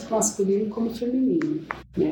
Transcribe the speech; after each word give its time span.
tanto 0.00 0.10
masculino 0.10 0.70
como 0.70 0.90
feminino. 0.90 1.62
Né? 1.96 2.10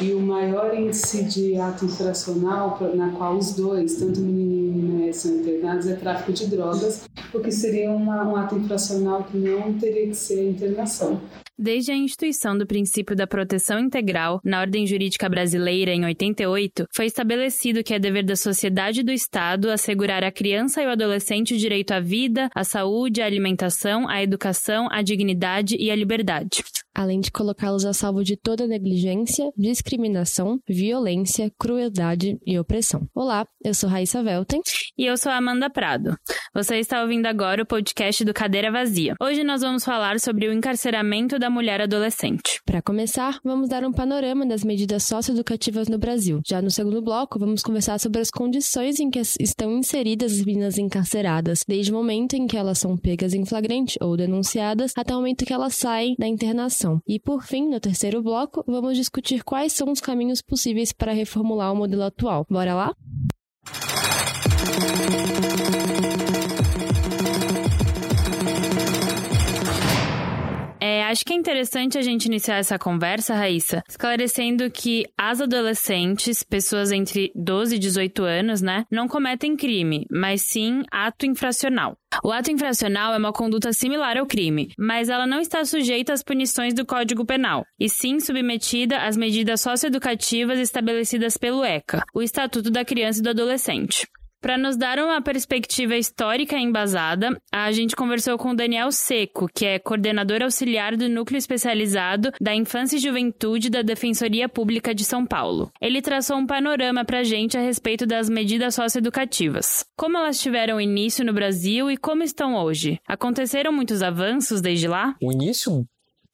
E 0.00 0.12
o 0.12 0.20
maior 0.20 0.74
índice 0.74 1.24
de 1.24 1.56
ato 1.56 1.84
infracional 1.84 2.78
na 2.94 3.10
qual 3.10 3.36
os 3.36 3.54
dois, 3.54 3.96
tanto 3.96 4.20
menino 4.20 4.52
e 4.52 4.82
menina, 4.82 5.12
são 5.12 5.36
internados 5.36 5.86
é 5.86 5.96
tráfico 5.96 6.32
de 6.32 6.46
drogas, 6.46 7.04
o 7.32 7.40
que 7.40 7.50
seria 7.50 7.90
uma, 7.90 8.24
um 8.24 8.36
ato 8.36 8.56
infracional 8.56 9.24
que 9.24 9.36
não 9.36 9.72
teria 9.74 10.06
que 10.08 10.14
ser 10.14 10.48
internação. 10.48 11.20
Desde 11.62 11.92
a 11.92 11.94
instituição 11.94 12.56
do 12.56 12.66
princípio 12.66 13.14
da 13.14 13.26
proteção 13.26 13.78
integral 13.78 14.40
na 14.42 14.60
ordem 14.60 14.86
jurídica 14.86 15.28
brasileira 15.28 15.92
em 15.92 16.06
88, 16.06 16.86
foi 16.90 17.04
estabelecido 17.04 17.84
que 17.84 17.92
é 17.92 17.98
dever 17.98 18.24
da 18.24 18.34
sociedade 18.34 19.00
e 19.00 19.02
do 19.02 19.12
Estado 19.12 19.70
assegurar 19.70 20.24
à 20.24 20.32
criança 20.32 20.80
e 20.80 20.86
ao 20.86 20.92
adolescente 20.92 21.52
o 21.52 21.58
direito 21.58 21.92
à 21.92 22.00
vida, 22.00 22.48
à 22.54 22.64
saúde, 22.64 23.20
à 23.20 23.26
alimentação, 23.26 24.08
à 24.08 24.22
educação, 24.22 24.88
à 24.90 25.02
dignidade 25.02 25.76
e 25.78 25.90
à 25.90 25.96
liberdade 25.96 26.62
além 26.94 27.20
de 27.20 27.30
colocá-los 27.30 27.84
a 27.84 27.92
salvo 27.92 28.22
de 28.22 28.36
toda 28.36 28.66
negligência, 28.66 29.50
discriminação, 29.56 30.58
violência, 30.68 31.50
crueldade 31.58 32.38
e 32.46 32.58
opressão. 32.58 33.06
Olá, 33.14 33.46
eu 33.64 33.74
sou 33.74 33.88
Raíssa 33.88 34.22
Velten. 34.22 34.60
E 34.98 35.06
eu 35.06 35.16
sou 35.16 35.32
Amanda 35.32 35.70
Prado. 35.70 36.14
Você 36.54 36.76
está 36.76 37.00
ouvindo 37.02 37.26
agora 37.26 37.62
o 37.62 37.66
podcast 37.66 38.24
do 38.24 38.34
Cadeira 38.34 38.70
Vazia. 38.70 39.14
Hoje 39.20 39.44
nós 39.44 39.62
vamos 39.62 39.84
falar 39.84 40.18
sobre 40.20 40.48
o 40.48 40.52
encarceramento 40.52 41.38
da 41.38 41.48
mulher 41.48 41.80
adolescente. 41.80 42.60
Para 42.66 42.82
começar, 42.82 43.38
vamos 43.44 43.68
dar 43.68 43.84
um 43.84 43.92
panorama 43.92 44.44
das 44.44 44.64
medidas 44.64 45.04
socioeducativas 45.04 45.88
no 45.88 45.98
Brasil. 45.98 46.40
Já 46.46 46.60
no 46.60 46.70
segundo 46.70 47.00
bloco, 47.00 47.38
vamos 47.38 47.62
conversar 47.62 47.98
sobre 47.98 48.20
as 48.20 48.30
condições 48.30 48.98
em 49.00 49.10
que 49.10 49.20
estão 49.20 49.78
inseridas 49.78 50.32
as 50.32 50.44
meninas 50.44 50.76
encarceradas, 50.76 51.64
desde 51.66 51.92
o 51.92 51.94
momento 51.94 52.34
em 52.34 52.46
que 52.46 52.56
elas 52.56 52.78
são 52.78 52.96
pegas 52.96 53.32
em 53.32 53.46
flagrante 53.46 53.96
ou 54.02 54.16
denunciadas 54.16 54.92
até 54.96 55.14
o 55.14 55.16
momento 55.16 55.44
que 55.44 55.52
elas 55.52 55.74
saem 55.74 56.14
da 56.18 56.26
internação 56.26 56.79
e 57.06 57.18
por 57.18 57.42
fim, 57.42 57.68
no 57.68 57.80
terceiro 57.80 58.22
bloco, 58.22 58.64
vamos 58.66 58.96
discutir 58.96 59.42
quais 59.44 59.72
são 59.72 59.90
os 59.90 60.00
caminhos 60.00 60.40
possíveis 60.40 60.92
para 60.92 61.12
reformular 61.12 61.72
o 61.72 61.76
modelo 61.76 62.04
atual. 62.04 62.46
Bora 62.48 62.74
lá? 62.74 62.94
Acho 71.10 71.24
que 71.24 71.32
é 71.32 71.36
interessante 71.36 71.98
a 71.98 72.02
gente 72.02 72.26
iniciar 72.26 72.56
essa 72.56 72.78
conversa, 72.78 73.34
Raíssa, 73.34 73.82
esclarecendo 73.88 74.70
que 74.70 75.04
as 75.18 75.40
adolescentes, 75.40 76.42
pessoas 76.42 76.92
entre 76.92 77.30
12 77.34 77.76
e 77.76 77.78
18 77.78 78.22
anos, 78.22 78.62
né, 78.62 78.84
não 78.90 79.08
cometem 79.08 79.56
crime, 79.56 80.06
mas 80.10 80.42
sim 80.42 80.82
ato 80.90 81.26
infracional. 81.26 81.96
O 82.24 82.32
ato 82.32 82.50
infracional 82.50 83.14
é 83.14 83.18
uma 83.18 83.32
conduta 83.32 83.72
similar 83.72 84.16
ao 84.16 84.26
crime, 84.26 84.68
mas 84.78 85.08
ela 85.08 85.26
não 85.26 85.40
está 85.40 85.64
sujeita 85.64 86.12
às 86.12 86.22
punições 86.22 86.74
do 86.74 86.86
Código 86.86 87.24
Penal, 87.24 87.64
e 87.78 87.88
sim 87.88 88.18
submetida 88.20 88.98
às 88.98 89.16
medidas 89.16 89.60
socioeducativas 89.60 90.58
estabelecidas 90.58 91.36
pelo 91.36 91.64
ECA, 91.64 92.04
o 92.14 92.22
Estatuto 92.22 92.70
da 92.70 92.84
Criança 92.84 93.20
e 93.20 93.22
do 93.22 93.30
Adolescente. 93.30 94.06
Para 94.40 94.56
nos 94.56 94.74
dar 94.74 94.98
uma 94.98 95.20
perspectiva 95.20 95.94
histórica 95.96 96.56
embasada, 96.56 97.38
a 97.52 97.70
gente 97.72 97.94
conversou 97.94 98.38
com 98.38 98.54
Daniel 98.54 98.90
Seco, 98.90 99.46
que 99.54 99.66
é 99.66 99.78
coordenador 99.78 100.40
auxiliar 100.40 100.96
do 100.96 101.10
Núcleo 101.10 101.36
Especializado 101.36 102.32
da 102.40 102.54
Infância 102.54 102.96
e 102.96 103.00
Juventude 103.00 103.68
da 103.68 103.82
Defensoria 103.82 104.48
Pública 104.48 104.94
de 104.94 105.04
São 105.04 105.26
Paulo. 105.26 105.70
Ele 105.78 106.00
traçou 106.00 106.38
um 106.38 106.46
panorama 106.46 107.04
para 107.04 107.18
a 107.18 107.22
gente 107.22 107.58
a 107.58 107.60
respeito 107.60 108.06
das 108.06 108.30
medidas 108.30 108.74
socioeducativas. 108.74 109.84
Como 109.94 110.16
elas 110.16 110.40
tiveram 110.40 110.80
início 110.80 111.22
no 111.22 111.34
Brasil 111.34 111.90
e 111.90 111.98
como 111.98 112.22
estão 112.22 112.54
hoje? 112.54 112.98
Aconteceram 113.06 113.74
muitos 113.74 114.02
avanços 114.02 114.62
desde 114.62 114.88
lá? 114.88 115.16
O 115.20 115.30
início 115.30 115.86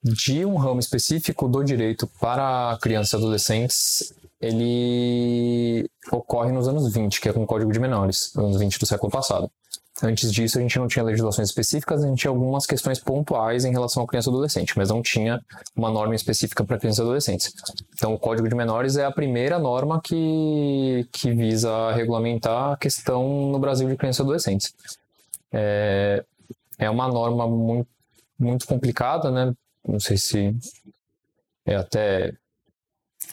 de 0.03 0.45
um 0.45 0.57
ramo 0.57 0.79
específico 0.79 1.49
do 1.49 1.65
direito 1.65 2.07
para 2.21 2.79
crianças 2.81 3.13
e 3.13 3.17
adolescentes 3.17 4.15
ele 4.41 5.89
ocorre 6.13 6.53
nos 6.53 6.69
anos 6.69 6.93
20, 6.93 7.21
que 7.21 7.29
é 7.29 7.33
com 7.33 7.43
o 7.43 7.47
Código 7.47 7.73
de 7.73 7.81
Menores, 7.81 8.35
anos 8.37 8.59
20 8.59 8.79
do 8.79 8.87
século 8.87 9.11
passado. 9.11 9.51
Antes 10.03 10.31
disso, 10.31 10.59
a 10.59 10.61
gente 10.61 10.79
não 10.79 10.87
tinha 10.87 11.03
legislações 11.03 11.49
específicas, 11.49 12.05
a 12.05 12.07
gente 12.07 12.19
tinha 12.19 12.31
algumas 12.31 12.67
questões 12.67 12.99
pontuais 12.99 13.65
em 13.65 13.73
relação 13.73 14.03
à 14.03 14.07
criança 14.07 14.29
e 14.29 14.33
adolescente, 14.33 14.77
mas 14.77 14.91
não 14.91 15.01
tinha 15.01 15.41
uma 15.75 15.91
norma 15.91 16.15
específica 16.15 16.63
para 16.63 16.79
crianças 16.79 16.99
e 16.99 17.03
adolescentes. 17.03 17.55
Então, 17.95 18.13
o 18.13 18.19
Código 18.19 18.47
de 18.47 18.55
Menores 18.55 18.99
é 18.99 19.07
a 19.07 19.11
primeira 19.11 19.59
norma 19.59 19.99
que, 20.03 21.09
que 21.11 21.33
visa 21.33 21.93
regulamentar 21.93 22.73
a 22.73 22.77
questão 22.77 23.51
no 23.51 23.59
Brasil 23.59 23.89
de 23.89 23.97
crianças 23.97 24.19
e 24.19 24.23
adolescentes. 24.23 24.75
É, 25.51 26.23
é 26.79 26.91
uma 26.91 27.09
norma 27.09 27.49
muito, 27.49 27.89
muito 28.39 28.67
complicada, 28.67 29.31
né? 29.31 29.55
Não 29.89 29.99
sei 29.99 30.19
se 30.19 30.55
é 31.65 31.75
até 31.75 32.35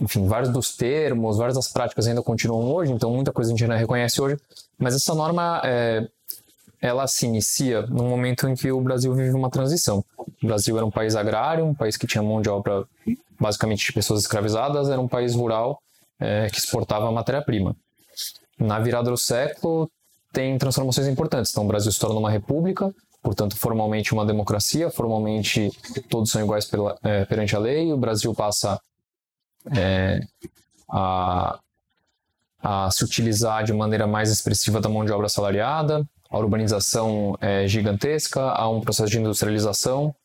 enfim, 0.02 0.28
vários 0.28 0.52
dos 0.52 0.76
termos, 0.76 1.38
várias 1.38 1.56
das 1.56 1.68
práticas 1.68 2.08
ainda 2.08 2.22
continuam 2.22 2.72
hoje, 2.72 2.92
então 2.92 3.12
muita 3.12 3.32
coisa 3.32 3.50
a 3.50 3.54
gente 3.54 3.64
ainda 3.64 3.76
reconhece 3.76 4.22
hoje, 4.22 4.38
mas 4.78 4.96
essa 4.96 5.14
norma, 5.14 5.62
é, 5.64 6.08
ela 6.82 7.08
se 7.08 7.26
inicia 7.26 7.84
no 7.84 8.04
momento 8.04 8.48
em 8.48 8.56
que 8.56 8.72
o 8.72 8.82
Brasil 8.82 9.14
vive 9.14 9.36
uma 9.36 9.50
transição. 9.50 10.04
O 10.18 10.48
Brasil 10.48 10.76
era 10.76 10.86
um 10.86 10.92
país 10.92 11.16
agrário, 11.16 11.66
um 11.66 11.74
país 11.74 11.96
que 11.96 12.06
tinha 12.06 12.22
mão 12.22 12.42
de 12.42 12.50
obra 12.50 12.86
basicamente 13.40 13.86
de 13.86 13.94
pessoas 13.94 14.22
escravizadas, 14.22 14.90
era 14.90 15.00
um 15.00 15.08
país 15.08 15.34
rural 15.36 15.82
é, 16.20 16.50
que 16.50 16.60
exportava 16.60 17.12
matéria-prima. 17.12 17.76
Na 18.60 18.80
virada 18.80 19.10
do 19.10 19.18
século, 19.18 19.90
tem 20.32 20.58
transformações 20.58 21.08
importantes. 21.08 21.52
Então, 21.52 21.64
o 21.64 21.68
Brasil 21.68 21.92
se 21.92 22.00
torna 22.00 22.20
uma 22.20 22.30
república, 22.30 22.94
portanto, 23.22 23.56
formalmente 23.56 24.14
uma 24.14 24.26
democracia, 24.26 24.90
formalmente 24.90 25.72
todos 26.10 26.32
são 26.32 26.42
iguais 26.42 26.66
pela, 26.66 26.98
é, 27.04 27.26
perante 27.26 27.56
a 27.56 27.60
lei. 27.60 27.94
O 27.94 27.98
Brasil 27.98 28.34
passa 28.34 28.80
é, 29.76 30.22
a, 30.90 31.60
a 32.62 32.92
se 32.92 33.04
utilizar 33.04 33.64
de 33.64 33.74
maneira 33.74 34.08
mais 34.08 34.32
expressiva 34.32 34.80
da 34.80 34.90
mão 34.90 35.06
de 35.06 35.12
obra 35.12 35.28
assalariada, 35.28 36.06
a 36.30 36.38
urbanização 36.38 37.38
é 37.40 37.68
gigantesca, 37.68 38.42
há 38.42 38.68
um 38.68 38.82
processo 38.82 39.12
de 39.12 39.20
industrialização. 39.20 40.16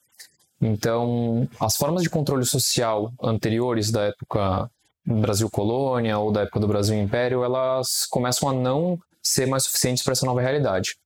Então, 0.60 1.47
as 1.60 1.76
formas 1.76 2.03
de 2.03 2.10
controle 2.10 2.44
social 2.44 3.12
anteriores 3.22 3.91
da 3.91 4.04
época 4.04 4.71
Brasil 5.04 5.49
colônia 5.49 6.19
ou 6.19 6.31
da 6.31 6.43
época 6.43 6.60
do 6.60 6.69
Brasil 6.69 6.99
império, 6.99 7.44
elas 7.44 8.06
começam 8.06 8.49
a 8.49 8.53
não 8.53 8.99
ser 9.22 9.47
mais 9.47 9.65
suficientes 9.65 10.03
para 10.03 10.12
essa 10.12 10.26
nova 10.26 10.41
realidade. 10.41 10.97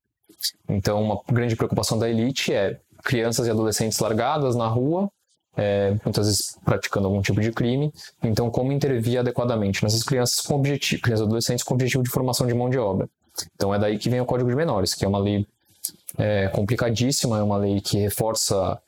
Então, 0.68 1.02
uma 1.02 1.20
grande 1.30 1.56
preocupação 1.56 1.98
da 1.98 2.08
elite 2.08 2.52
é 2.52 2.80
crianças 3.02 3.46
e 3.46 3.50
adolescentes 3.50 3.98
largadas 3.98 4.54
na 4.56 4.66
rua 4.66 5.10
é, 5.56 5.94
muitas 6.04 6.26
vezes 6.26 6.58
praticando 6.64 7.06
algum 7.06 7.20
tipo 7.20 7.40
de 7.40 7.52
crime. 7.52 7.92
Então, 8.22 8.50
como 8.50 8.72
intervir 8.72 9.18
adequadamente 9.18 9.82
nessas 9.82 10.02
crianças 10.02 10.40
com 10.40 10.54
objetivo, 10.54 11.02
crianças 11.02 11.26
adolescentes 11.26 11.64
com 11.64 11.74
objetivo 11.74 12.02
de 12.02 12.10
formação 12.10 12.46
de 12.46 12.54
mão 12.54 12.70
de 12.70 12.78
obra. 12.78 13.08
Então, 13.54 13.74
é 13.74 13.78
daí 13.78 13.98
que 13.98 14.10
vem 14.10 14.20
o 14.20 14.26
Código 14.26 14.48
de 14.48 14.56
Menores, 14.56 14.94
que 14.94 15.04
é 15.04 15.08
uma 15.08 15.18
lei 15.18 15.46
é, 16.18 16.48
complicadíssima, 16.48 17.38
é 17.38 17.42
uma 17.42 17.56
lei 17.56 17.80
que 17.80 17.98
reforça 17.98 18.78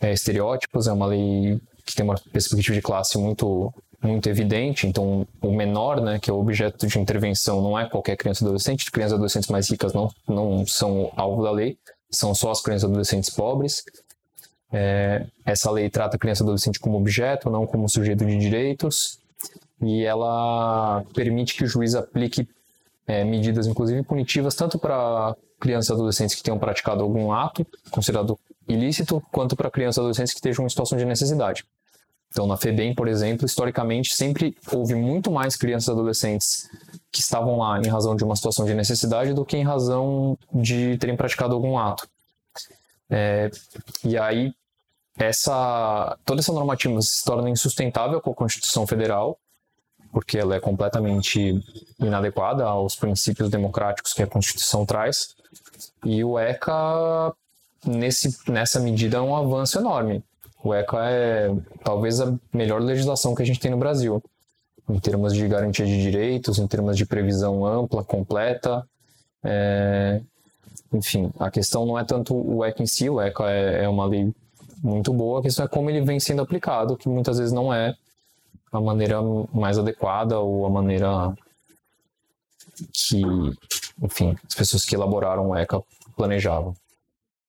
é, 0.00 0.12
estereótipos, 0.12 0.86
é 0.86 0.92
uma 0.92 1.06
lei 1.06 1.60
que 1.84 1.94
tem 1.94 2.04
uma 2.04 2.16
perspectiva 2.32 2.74
de 2.74 2.82
classe 2.82 3.16
muito 3.16 3.72
muito 4.02 4.28
evidente, 4.28 4.86
então 4.86 5.26
o 5.40 5.50
menor, 5.50 6.00
né, 6.00 6.18
que 6.18 6.30
é 6.30 6.32
o 6.32 6.38
objeto 6.38 6.86
de 6.86 6.98
intervenção, 6.98 7.62
não 7.62 7.78
é 7.78 7.88
qualquer 7.88 8.14
criança 8.16 8.44
adolescente, 8.44 8.90
crianças 8.90 9.14
adolescentes 9.14 9.48
mais 9.48 9.68
ricas 9.68 9.92
não, 9.92 10.10
não 10.28 10.66
são 10.66 11.10
alvo 11.16 11.42
da 11.42 11.50
lei, 11.50 11.78
são 12.10 12.34
só 12.34 12.50
as 12.50 12.60
crianças 12.60 12.88
adolescentes 12.88 13.30
pobres, 13.30 13.82
é, 14.72 15.26
essa 15.44 15.70
lei 15.70 15.88
trata 15.88 16.16
a 16.16 16.18
criança 16.18 16.42
e 16.42 16.44
adolescente 16.44 16.80
como 16.80 16.98
objeto, 16.98 17.50
não 17.50 17.66
como 17.66 17.88
sujeito 17.88 18.24
de 18.24 18.36
direitos, 18.38 19.18
e 19.80 20.04
ela 20.04 21.04
permite 21.14 21.54
que 21.54 21.64
o 21.64 21.66
juiz 21.66 21.94
aplique 21.94 22.48
é, 23.06 23.24
medidas, 23.24 23.66
inclusive 23.66 24.02
punitivas, 24.02 24.54
tanto 24.54 24.78
para 24.78 25.36
crianças 25.60 25.90
e 25.90 25.92
adolescentes 25.92 26.34
que 26.34 26.42
tenham 26.42 26.58
praticado 26.58 27.02
algum 27.02 27.32
ato 27.32 27.66
considerado 27.90 28.38
ilícito, 28.68 29.22
quanto 29.30 29.54
para 29.54 29.70
crianças 29.70 29.98
e 29.98 30.00
adolescentes 30.00 30.32
que 30.32 30.38
estejam 30.38 30.66
em 30.66 30.68
situação 30.68 30.98
de 30.98 31.04
necessidade. 31.04 31.64
Então, 32.30 32.46
na 32.46 32.56
FEBEM, 32.56 32.94
por 32.94 33.08
exemplo, 33.08 33.46
historicamente 33.46 34.14
sempre 34.14 34.56
houve 34.70 34.94
muito 34.94 35.30
mais 35.30 35.56
crianças 35.56 35.88
e 35.88 35.90
adolescentes 35.92 36.68
que 37.10 37.20
estavam 37.20 37.58
lá 37.58 37.80
em 37.80 37.88
razão 37.88 38.14
de 38.14 38.24
uma 38.24 38.36
situação 38.36 38.66
de 38.66 38.74
necessidade 38.74 39.32
do 39.32 39.44
que 39.44 39.56
em 39.56 39.62
razão 39.62 40.36
de 40.52 40.98
terem 40.98 41.16
praticado 41.16 41.54
algum 41.54 41.78
ato. 41.78 42.06
É, 43.08 43.50
e 44.04 44.18
aí, 44.18 44.52
essa, 45.18 46.18
toda 46.24 46.40
essa 46.40 46.52
normativa 46.52 47.00
se 47.00 47.24
torna 47.24 47.48
insustentável 47.48 48.20
com 48.20 48.30
a 48.30 48.34
Constituição 48.34 48.86
Federal, 48.86 49.38
porque 50.12 50.38
ela 50.38 50.54
é 50.56 50.60
completamente 50.60 51.62
inadequada 51.98 52.64
aos 52.64 52.94
princípios 52.94 53.50
democráticos 53.50 54.12
que 54.12 54.22
a 54.22 54.26
Constituição 54.26 54.84
traz. 54.84 55.34
E 56.04 56.22
o 56.22 56.38
ECA, 56.38 57.34
nesse, 57.84 58.36
nessa 58.50 58.78
medida, 58.78 59.16
é 59.16 59.20
um 59.20 59.36
avanço 59.36 59.78
enorme. 59.78 60.22
O 60.62 60.74
ECA 60.74 60.98
é 61.10 61.54
talvez 61.82 62.20
a 62.20 62.34
melhor 62.52 62.80
legislação 62.80 63.34
que 63.34 63.42
a 63.42 63.46
gente 63.46 63.60
tem 63.60 63.70
no 63.70 63.76
Brasil, 63.78 64.22
em 64.88 64.98
termos 64.98 65.34
de 65.34 65.46
garantia 65.48 65.86
de 65.86 66.00
direitos, 66.00 66.58
em 66.58 66.66
termos 66.66 66.96
de 66.96 67.06
previsão 67.06 67.64
ampla, 67.64 68.04
completa. 68.04 68.86
É, 69.42 70.20
enfim, 70.92 71.30
a 71.38 71.50
questão 71.50 71.86
não 71.86 71.98
é 71.98 72.04
tanto 72.04 72.34
o 72.34 72.64
ECA 72.64 72.82
em 72.82 72.86
si, 72.86 73.08
o 73.08 73.20
ECA 73.20 73.50
é, 73.50 73.84
é 73.84 73.88
uma 73.88 74.06
lei 74.06 74.32
muito 74.86 75.12
boa. 75.12 75.40
A 75.40 75.42
questão 75.42 75.64
é 75.64 75.68
como 75.68 75.90
ele 75.90 76.00
vem 76.00 76.20
sendo 76.20 76.42
aplicado, 76.42 76.96
que 76.96 77.08
muitas 77.08 77.38
vezes 77.38 77.52
não 77.52 77.72
é 77.72 77.94
a 78.72 78.80
maneira 78.80 79.20
mais 79.52 79.78
adequada 79.78 80.38
ou 80.38 80.66
a 80.66 80.70
maneira 80.70 81.34
que, 82.92 83.22
enfim, 84.02 84.36
as 84.46 84.54
pessoas 84.54 84.84
que 84.84 84.94
elaboraram 84.94 85.50
o 85.50 85.56
ECA 85.56 85.82
planejavam. 86.16 86.74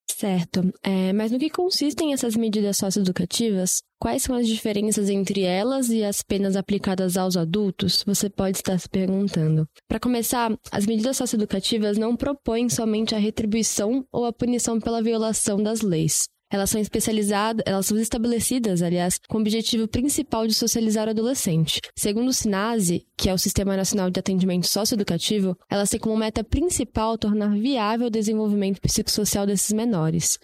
Certo. 0.09 0.73
É, 0.81 1.13
mas 1.13 1.31
no 1.31 1.37
que 1.37 1.49
consistem 1.49 2.11
essas 2.11 2.35
medidas 2.35 2.77
socioeducativas? 2.77 3.83
Quais 3.99 4.23
são 4.23 4.35
as 4.35 4.47
diferenças 4.47 5.09
entre 5.09 5.41
elas 5.41 5.89
e 5.89 6.03
as 6.03 6.23
penas 6.23 6.55
aplicadas 6.55 7.17
aos 7.17 7.37
adultos? 7.37 8.03
Você 8.03 8.29
pode 8.29 8.57
estar 8.57 8.79
se 8.79 8.89
perguntando. 8.89 9.67
Para 9.87 9.99
começar, 9.99 10.51
as 10.71 10.87
medidas 10.87 11.17
socioeducativas 11.17 11.99
não 11.99 12.15
propõem 12.15 12.67
somente 12.67 13.13
a 13.13 13.19
retribuição 13.19 14.07
ou 14.11 14.25
a 14.25 14.33
punição 14.33 14.79
pela 14.79 15.03
violação 15.03 15.61
das 15.61 15.81
leis. 15.81 16.27
Elas 16.49 16.69
são 16.69 16.79
especializadas, 16.79 17.63
elas 17.65 17.85
são 17.85 17.99
estabelecidas, 17.99 18.81
aliás, 18.81 19.19
com 19.27 19.37
o 19.37 19.41
objetivo 19.41 19.87
principal 19.87 20.47
de 20.47 20.53
socializar 20.53 21.07
o 21.07 21.11
adolescente. 21.11 21.81
Segundo 21.95 22.29
o 22.29 22.33
SINASE, 22.33 23.05
que 23.17 23.29
é 23.29 23.33
o 23.33 23.37
Sistema 23.37 23.75
Nacional 23.75 24.09
de 24.09 24.19
Atendimento 24.19 24.65
Socioeducativo, 24.65 25.57
elas 25.69 25.89
têm 25.89 25.99
como 25.99 26.15
meta 26.15 26.43
principal 26.43 27.17
tornar 27.17 27.49
viável 27.57 28.07
o 28.07 28.11
desenvolvimento 28.11 28.79
psicossocial 28.79 29.45
desses 29.45 29.73
menores. 29.73 30.39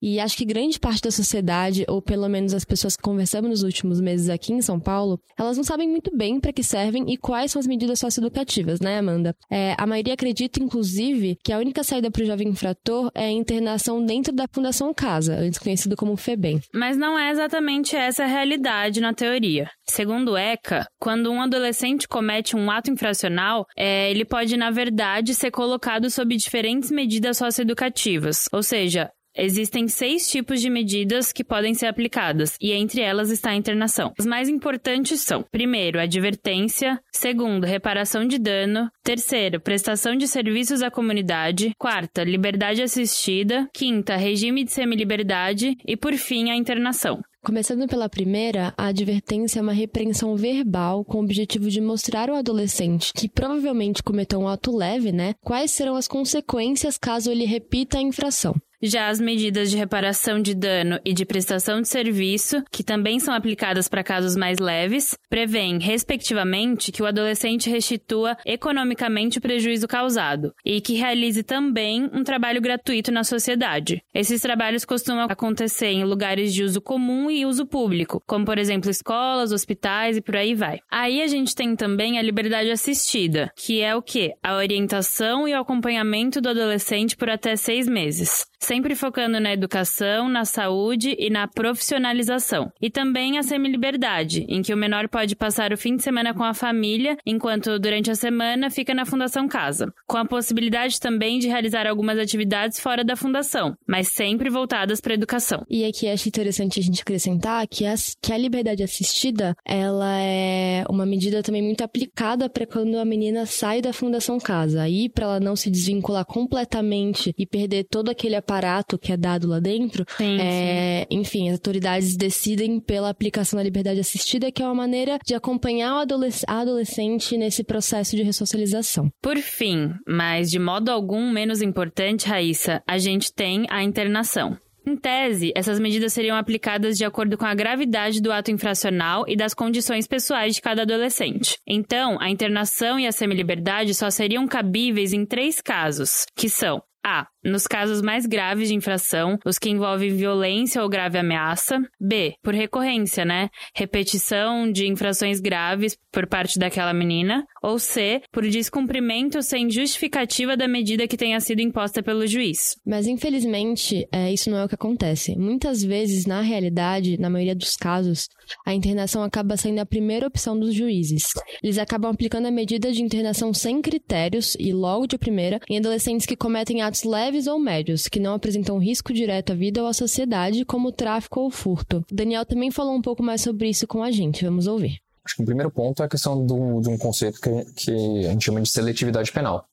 E 0.00 0.20
acho 0.20 0.36
que 0.36 0.44
grande 0.44 0.78
parte 0.78 1.02
da 1.02 1.10
sociedade, 1.10 1.84
ou 1.88 2.00
pelo 2.00 2.28
menos 2.28 2.54
as 2.54 2.64
pessoas 2.64 2.96
que 2.96 3.02
conversamos 3.02 3.50
nos 3.50 3.62
últimos 3.62 4.00
meses 4.00 4.28
aqui 4.28 4.52
em 4.52 4.62
São 4.62 4.78
Paulo, 4.78 5.20
elas 5.36 5.56
não 5.56 5.64
sabem 5.64 5.88
muito 5.88 6.16
bem 6.16 6.38
para 6.40 6.52
que 6.52 6.62
servem 6.62 7.04
e 7.08 7.16
quais 7.16 7.52
são 7.52 7.60
as 7.60 7.66
medidas 7.66 7.98
socioeducativas, 7.98 8.80
né, 8.80 8.98
Amanda? 8.98 9.34
É, 9.50 9.74
a 9.78 9.86
maioria 9.86 10.14
acredita, 10.14 10.62
inclusive, 10.62 11.36
que 11.42 11.52
a 11.52 11.58
única 11.58 11.82
saída 11.82 12.10
para 12.10 12.22
o 12.22 12.26
jovem 12.26 12.48
infrator 12.48 13.10
é 13.14 13.26
a 13.26 13.30
internação 13.30 14.04
dentro 14.04 14.32
da 14.32 14.46
Fundação 14.52 14.92
Casa, 14.94 15.34
antes 15.34 15.58
conhecido 15.58 15.96
como 15.96 16.16
FEBEM. 16.16 16.60
Mas 16.72 16.96
não 16.96 17.18
é 17.18 17.30
exatamente 17.30 17.96
essa 17.96 18.24
a 18.24 18.26
realidade 18.26 19.00
na 19.00 19.12
teoria. 19.12 19.68
Segundo 19.86 20.36
ECA, 20.36 20.86
quando 21.00 21.30
um 21.30 21.40
adolescente 21.40 22.06
comete 22.06 22.56
um 22.56 22.70
ato 22.70 22.90
infracional, 22.90 23.64
é, 23.76 24.10
ele 24.10 24.24
pode, 24.24 24.56
na 24.56 24.70
verdade, 24.70 25.34
ser 25.34 25.50
colocado 25.50 26.10
sob 26.10 26.36
diferentes 26.36 26.90
medidas 26.90 27.38
socioeducativas, 27.38 28.44
ou 28.52 28.62
seja, 28.62 29.10
Existem 29.40 29.86
seis 29.86 30.28
tipos 30.28 30.60
de 30.60 30.68
medidas 30.68 31.30
que 31.30 31.44
podem 31.44 31.72
ser 31.72 31.86
aplicadas, 31.86 32.56
e 32.60 32.72
entre 32.72 33.00
elas 33.00 33.30
está 33.30 33.50
a 33.50 33.54
internação. 33.54 34.12
Os 34.18 34.26
mais 34.26 34.48
importantes 34.48 35.20
são: 35.20 35.44
primeiro, 35.52 36.00
advertência, 36.00 37.00
segundo, 37.12 37.64
reparação 37.64 38.26
de 38.26 38.36
dano, 38.36 38.90
terceiro, 39.04 39.60
prestação 39.60 40.16
de 40.16 40.26
serviços 40.26 40.82
à 40.82 40.90
comunidade, 40.90 41.72
quarta, 41.78 42.24
liberdade 42.24 42.82
assistida, 42.82 43.68
quinta, 43.72 44.16
regime 44.16 44.64
de 44.64 44.72
semiliberdade 44.72 45.76
e, 45.86 45.96
por 45.96 46.14
fim, 46.14 46.50
a 46.50 46.56
internação. 46.56 47.20
Começando 47.40 47.86
pela 47.86 48.08
primeira, 48.08 48.74
a 48.76 48.86
advertência 48.86 49.60
é 49.60 49.62
uma 49.62 49.72
repreensão 49.72 50.34
verbal 50.34 51.04
com 51.04 51.18
o 51.18 51.22
objetivo 51.22 51.70
de 51.70 51.80
mostrar 51.80 52.28
ao 52.28 52.36
adolescente, 52.36 53.12
que 53.14 53.28
provavelmente 53.28 54.02
cometeu 54.02 54.40
um 54.40 54.48
ato 54.48 54.76
leve, 54.76 55.12
né, 55.12 55.34
quais 55.40 55.70
serão 55.70 55.94
as 55.94 56.08
consequências 56.08 56.98
caso 56.98 57.30
ele 57.30 57.44
repita 57.44 57.98
a 57.98 58.02
infração. 58.02 58.56
Já 58.80 59.08
as 59.08 59.18
medidas 59.18 59.72
de 59.72 59.76
reparação 59.76 60.40
de 60.40 60.54
dano 60.54 61.00
e 61.04 61.12
de 61.12 61.24
prestação 61.24 61.82
de 61.82 61.88
serviço, 61.88 62.62
que 62.70 62.84
também 62.84 63.18
são 63.18 63.34
aplicadas 63.34 63.88
para 63.88 64.04
casos 64.04 64.36
mais 64.36 64.60
leves, 64.60 65.18
prevêem, 65.28 65.80
respectivamente, 65.80 66.92
que 66.92 67.02
o 67.02 67.06
adolescente 67.06 67.68
restitua 67.68 68.36
economicamente 68.46 69.38
o 69.38 69.40
prejuízo 69.40 69.88
causado 69.88 70.54
e 70.64 70.80
que 70.80 70.94
realize 70.94 71.42
também 71.42 72.08
um 72.12 72.22
trabalho 72.22 72.60
gratuito 72.60 73.10
na 73.10 73.24
sociedade. 73.24 74.00
Esses 74.14 74.40
trabalhos 74.40 74.84
costumam 74.84 75.26
acontecer 75.28 75.88
em 75.88 76.04
lugares 76.04 76.54
de 76.54 76.62
uso 76.62 76.80
comum 76.80 77.28
e 77.28 77.44
uso 77.44 77.66
público, 77.66 78.22
como 78.28 78.44
por 78.44 78.58
exemplo 78.58 78.88
escolas, 78.88 79.50
hospitais 79.50 80.18
e 80.18 80.20
por 80.20 80.36
aí 80.36 80.54
vai. 80.54 80.78
Aí 80.88 81.20
a 81.20 81.26
gente 81.26 81.52
tem 81.52 81.74
também 81.74 82.16
a 82.16 82.22
liberdade 82.22 82.70
assistida, 82.70 83.50
que 83.56 83.80
é 83.80 83.96
o 83.96 84.02
que? 84.02 84.34
A 84.40 84.54
orientação 84.54 85.48
e 85.48 85.52
o 85.52 85.60
acompanhamento 85.60 86.40
do 86.40 86.50
adolescente 86.50 87.16
por 87.16 87.28
até 87.28 87.56
seis 87.56 87.88
meses 87.88 88.46
sempre 88.68 88.94
focando 88.94 89.40
na 89.40 89.50
educação, 89.50 90.28
na 90.28 90.44
saúde 90.44 91.16
e 91.18 91.30
na 91.30 91.48
profissionalização. 91.48 92.70
E 92.82 92.90
também 92.90 93.38
a 93.38 93.42
semi-liberdade, 93.42 94.44
em 94.46 94.60
que 94.60 94.74
o 94.74 94.76
menor 94.76 95.08
pode 95.08 95.34
passar 95.34 95.72
o 95.72 95.78
fim 95.78 95.96
de 95.96 96.02
semana 96.02 96.34
com 96.34 96.44
a 96.44 96.52
família, 96.52 97.16
enquanto 97.24 97.78
durante 97.78 98.10
a 98.10 98.14
semana 98.14 98.68
fica 98.68 98.92
na 98.92 99.06
Fundação 99.06 99.48
Casa, 99.48 99.90
com 100.06 100.18
a 100.18 100.26
possibilidade 100.26 101.00
também 101.00 101.38
de 101.38 101.48
realizar 101.48 101.86
algumas 101.86 102.18
atividades 102.18 102.78
fora 102.78 103.02
da 103.02 103.16
fundação, 103.16 103.74
mas 103.86 104.08
sempre 104.08 104.50
voltadas 104.50 105.00
para 105.00 105.14
a 105.14 105.16
educação. 105.16 105.64
E 105.66 105.86
aqui 105.86 106.06
acho 106.06 106.28
interessante 106.28 106.78
a 106.78 106.82
gente 106.82 107.00
acrescentar 107.00 107.66
que, 107.66 107.86
as, 107.86 108.14
que 108.20 108.34
a 108.34 108.36
liberdade 108.36 108.82
assistida, 108.82 109.56
ela 109.64 110.14
é 110.20 110.84
uma 110.90 111.06
medida 111.06 111.42
também 111.42 111.62
muito 111.62 111.82
aplicada 111.82 112.50
para 112.50 112.66
quando 112.66 112.98
a 112.98 113.04
menina 113.06 113.46
sai 113.46 113.80
da 113.80 113.94
Fundação 113.94 114.38
Casa. 114.38 114.82
Aí, 114.82 115.08
para 115.08 115.24
ela 115.24 115.40
não 115.40 115.56
se 115.56 115.70
desvincular 115.70 116.26
completamente 116.26 117.34
e 117.38 117.46
perder 117.46 117.84
todo 117.84 118.10
aquele 118.10 118.36
aparato 118.36 118.57
aparato 118.58 118.98
que 118.98 119.12
é 119.12 119.16
dado 119.16 119.48
lá 119.48 119.60
dentro, 119.60 120.04
sim, 120.16 120.38
é, 120.40 121.06
sim. 121.10 121.18
enfim, 121.18 121.48
as 121.48 121.54
autoridades 121.54 122.16
decidem 122.16 122.80
pela 122.80 123.08
aplicação 123.08 123.56
da 123.56 123.62
liberdade 123.62 124.00
assistida, 124.00 124.50
que 124.50 124.62
é 124.62 124.66
uma 124.66 124.74
maneira 124.74 125.18
de 125.24 125.34
acompanhar 125.34 125.94
o 125.94 125.98
adolesc 125.98 126.44
adolescente 126.46 127.36
nesse 127.36 127.62
processo 127.62 128.16
de 128.16 128.22
ressocialização. 128.22 129.10
Por 129.22 129.36
fim, 129.38 129.94
mas 130.06 130.50
de 130.50 130.58
modo 130.58 130.90
algum 130.90 131.30
menos 131.30 131.62
importante, 131.62 132.28
Raíssa, 132.28 132.82
a 132.86 132.98
gente 132.98 133.32
tem 133.32 133.66
a 133.70 133.82
internação. 133.82 134.58
Em 134.86 134.96
tese, 134.96 135.52
essas 135.54 135.78
medidas 135.78 136.14
seriam 136.14 136.34
aplicadas 136.34 136.96
de 136.96 137.04
acordo 137.04 137.36
com 137.36 137.44
a 137.44 137.54
gravidade 137.54 138.22
do 138.22 138.32
ato 138.32 138.50
infracional 138.50 139.24
e 139.28 139.36
das 139.36 139.52
condições 139.52 140.06
pessoais 140.06 140.54
de 140.54 140.62
cada 140.62 140.82
adolescente. 140.82 141.58
Então, 141.66 142.16
a 142.18 142.30
internação 142.30 142.98
e 142.98 143.06
a 143.06 143.12
semiliberdade 143.12 143.94
só 143.94 144.08
seriam 144.10 144.46
cabíveis 144.48 145.12
em 145.12 145.26
três 145.26 145.60
casos, 145.60 146.24
que 146.34 146.48
são 146.48 146.82
a. 147.04 147.26
Nos 147.44 147.66
casos 147.66 148.02
mais 148.02 148.26
graves 148.26 148.68
de 148.68 148.74
infração, 148.74 149.38
os 149.44 149.58
que 149.58 149.70
envolvem 149.70 150.14
violência 150.14 150.82
ou 150.82 150.88
grave 150.88 151.18
ameaça. 151.18 151.78
B. 152.00 152.34
Por 152.42 152.52
recorrência, 152.52 153.24
né? 153.24 153.48
Repetição 153.74 154.70
de 154.70 154.88
infrações 154.88 155.38
graves 155.40 155.96
por 156.12 156.26
parte 156.26 156.58
daquela 156.58 156.92
menina. 156.92 157.44
Ou 157.62 157.78
C. 157.78 158.20
Por 158.32 158.46
descumprimento 158.48 159.40
sem 159.42 159.70
justificativa 159.70 160.56
da 160.56 160.66
medida 160.66 161.06
que 161.06 161.16
tenha 161.16 161.38
sido 161.38 161.60
imposta 161.60 162.02
pelo 162.02 162.26
juiz. 162.26 162.76
Mas, 162.84 163.06
infelizmente, 163.06 164.06
é, 164.12 164.32
isso 164.32 164.50
não 164.50 164.58
é 164.58 164.64
o 164.64 164.68
que 164.68 164.74
acontece. 164.74 165.36
Muitas 165.36 165.82
vezes, 165.82 166.26
na 166.26 166.40
realidade, 166.40 167.18
na 167.20 167.30
maioria 167.30 167.54
dos 167.54 167.76
casos, 167.76 168.28
a 168.66 168.74
internação 168.74 169.22
acaba 169.22 169.56
sendo 169.56 169.78
a 169.78 169.86
primeira 169.86 170.26
opção 170.26 170.58
dos 170.58 170.74
juízes. 170.74 171.28
Eles 171.62 171.78
acabam 171.78 172.10
aplicando 172.10 172.46
a 172.46 172.50
medida 172.50 172.90
de 172.90 173.02
internação 173.02 173.54
sem 173.54 173.80
critérios 173.80 174.56
e 174.58 174.72
logo 174.72 175.06
de 175.06 175.18
primeira 175.18 175.60
em 175.68 175.78
adolescentes 175.78 176.26
que 176.26 176.36
cometem 176.36 176.82
atos 176.82 177.04
leves 177.04 177.27
ou 177.46 177.58
médios, 177.58 178.08
que 178.08 178.20
não 178.20 178.34
apresentam 178.34 178.78
risco 178.78 179.12
direto 179.12 179.52
à 179.52 179.54
vida 179.54 179.82
ou 179.82 179.88
à 179.88 179.92
sociedade, 179.92 180.64
como 180.64 180.92
tráfico 180.92 181.40
ou 181.40 181.50
furto. 181.50 182.04
Daniel 182.10 182.46
também 182.46 182.70
falou 182.70 182.94
um 182.94 183.02
pouco 183.02 183.22
mais 183.22 183.42
sobre 183.42 183.68
isso 183.68 183.86
com 183.86 184.02
a 184.02 184.10
gente. 184.10 184.44
Vamos 184.44 184.66
ouvir. 184.66 185.00
Acho 185.24 185.36
que 185.36 185.42
o 185.42 185.46
primeiro 185.46 185.70
ponto 185.70 186.02
é 186.02 186.06
a 186.06 186.08
questão 186.08 186.44
do, 186.46 186.80
de 186.80 186.88
um 186.88 186.96
conceito 186.96 187.40
que, 187.40 187.64
que 187.74 188.26
a 188.26 188.30
gente 188.30 188.44
chama 188.44 188.62
de 188.62 188.70
seletividade 188.70 189.30
penal. 189.30 189.66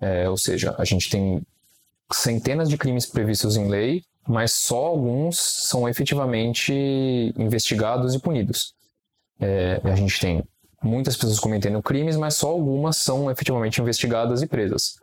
É, 0.00 0.28
ou 0.28 0.38
seja, 0.38 0.74
a 0.78 0.84
gente 0.84 1.10
tem 1.10 1.42
centenas 2.12 2.68
de 2.68 2.78
crimes 2.78 3.06
previstos 3.06 3.56
em 3.56 3.68
lei, 3.68 4.02
mas 4.26 4.52
só 4.52 4.86
alguns 4.86 5.38
são 5.38 5.88
efetivamente 5.88 6.72
investigados 7.36 8.14
e 8.14 8.18
punidos. 8.18 8.74
É, 9.38 9.80
a 9.84 9.94
gente 9.94 10.18
tem 10.18 10.42
muitas 10.82 11.16
pessoas 11.16 11.38
cometendo 11.38 11.82
crimes, 11.82 12.16
mas 12.16 12.34
só 12.34 12.48
algumas 12.48 12.96
são 12.96 13.30
efetivamente 13.30 13.80
investigadas 13.80 14.42
e 14.42 14.46
presas. 14.46 14.96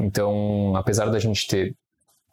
Então, 0.00 0.74
apesar 0.76 1.06
da 1.06 1.18
gente 1.18 1.46
ter 1.46 1.74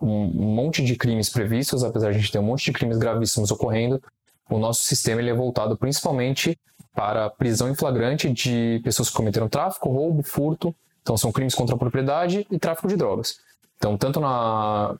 um 0.01 0.25
monte 0.27 0.84
de 0.84 0.96
crimes 0.96 1.30
previstos, 1.30 1.84
apesar 1.84 2.12
de 2.12 2.18
a 2.18 2.20
gente 2.20 2.32
ter 2.32 2.39
um 2.39 2.44
monte 2.44 2.65
de 2.65 2.74
crimes 2.74 2.98
gravíssimos 2.98 3.51
ocorrendo, 3.51 4.01
o 4.50 4.58
nosso 4.58 4.84
sistema 4.84 5.22
ele 5.22 5.30
é 5.30 5.34
voltado 5.34 5.77
principalmente 5.77 6.60
para 6.94 7.30
prisão 7.30 7.70
em 7.70 7.75
flagrante 7.75 8.30
de 8.30 8.82
pessoas 8.84 9.10
que 9.10 9.15
cometeram 9.15 9.48
tráfico, 9.48 9.89
roubo, 9.89 10.24
furto. 10.24 10.75
Então, 11.01 11.15
são 11.15 11.32
crimes 11.32 11.56
contra 11.56 11.75
a 11.75 11.77
propriedade 11.77 12.46
e 12.51 12.60
tráfico 12.60 12.88
de 12.88 12.96
drogas. 12.96 13.38
Então, 13.77 13.98
tanto 13.98 14.20
na, 14.20 14.96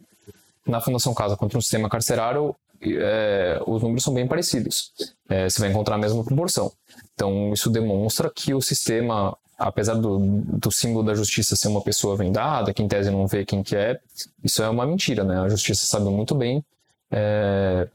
na 0.66 0.80
Fundação 0.80 1.14
Casa 1.14 1.36
quanto 1.36 1.56
no 1.56 1.62
sistema 1.62 1.90
carcerário, 1.90 2.56
é, 2.82 3.62
os 3.68 3.82
números 3.82 4.04
são 4.04 4.14
bem 4.14 4.28
parecidos. 4.28 4.92
É, 5.30 5.50
você 5.50 5.60
vai 5.60 5.70
encontrar 5.70 5.96
a 5.96 6.00
mesma 6.00 6.24
proporção. 6.24 6.72
Então, 7.14 7.54
isso 7.54 7.70
demonstra 7.70 8.32
que 8.34 8.54
o 8.54 8.62
sistema 8.62 9.38
apesar 9.62 9.96
do, 9.96 10.20
do 10.20 10.72
símbolo 10.72 11.06
da 11.06 11.14
justiça 11.14 11.56
ser 11.56 11.68
uma 11.68 11.82
pessoa 11.82 12.18
vendada, 12.18 12.74
que 12.74 12.82
em 12.82 12.88
tese 12.88 13.12
não 13.12 13.28
vê 13.28 13.46
quem 13.46 13.62
que 13.62 13.76
é, 13.76 14.00
isso 14.44 14.64
é 14.64 14.70
uma 14.70 14.86
mentira, 14.86 15.24
né? 15.24 15.40
A 15.40 15.50
justiça 15.50 15.86
sabe 15.86 16.10
muito 16.10 16.34
bem 16.34 16.64
é, 17.12 17.88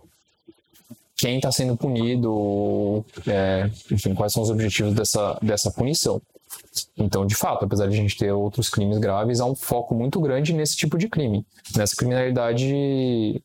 quem 1.17 1.37
está 1.37 1.51
sendo 1.51 1.77
punido, 1.77 3.05
é, 3.27 3.71
enfim, 3.91 4.15
quais 4.15 4.33
são 4.33 4.43
os 4.43 4.51
objetivos 4.51 4.95
dessa, 4.95 5.39
dessa 5.43 5.71
punição. 5.71 6.21
Então, 6.97 7.27
de 7.27 7.35
fato, 7.35 7.65
apesar 7.65 7.89
de 7.89 7.95
a 7.95 7.97
gente 7.97 8.17
ter 8.17 8.31
outros 8.31 8.69
crimes 8.69 8.99
graves, 8.99 9.41
há 9.41 9.47
um 9.47 9.55
foco 9.55 9.95
muito 9.95 10.21
grande 10.21 10.53
nesse 10.53 10.77
tipo 10.77 10.97
de 10.97 11.09
crime, 11.09 11.45
nessa 11.75 11.97
criminalidade 11.97 13.43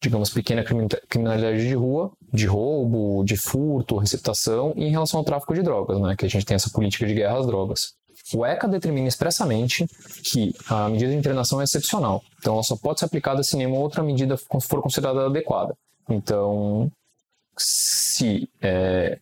digamos, 0.00 0.30
pequena 0.30 0.62
criminalidade 1.08 1.66
de 1.66 1.74
rua, 1.74 2.12
de 2.32 2.46
roubo, 2.46 3.24
de 3.24 3.36
furto, 3.36 3.96
receptação, 3.96 4.72
e 4.76 4.84
em 4.84 4.90
relação 4.90 5.18
ao 5.18 5.24
tráfico 5.24 5.54
de 5.54 5.62
drogas, 5.62 6.00
né, 6.00 6.14
que 6.16 6.26
a 6.26 6.28
gente 6.28 6.44
tem 6.44 6.54
essa 6.54 6.70
política 6.70 7.06
de 7.06 7.14
guerra 7.14 7.38
às 7.38 7.46
drogas. 7.46 7.94
O 8.34 8.44
ECA 8.44 8.66
determina 8.66 9.06
expressamente 9.06 9.86
que 10.24 10.54
a 10.68 10.88
medida 10.88 11.12
de 11.12 11.16
internação 11.16 11.60
é 11.60 11.64
excepcional, 11.64 12.22
então 12.38 12.54
ela 12.54 12.62
só 12.62 12.76
pode 12.76 12.98
ser 12.98 13.04
aplicada 13.04 13.42
se 13.42 13.56
nenhuma 13.56 13.78
outra 13.78 14.02
medida 14.02 14.36
for 14.36 14.82
considerada 14.82 15.26
adequada. 15.26 15.74
Então, 16.08 16.90
se 17.56 18.48
é, 18.60 19.18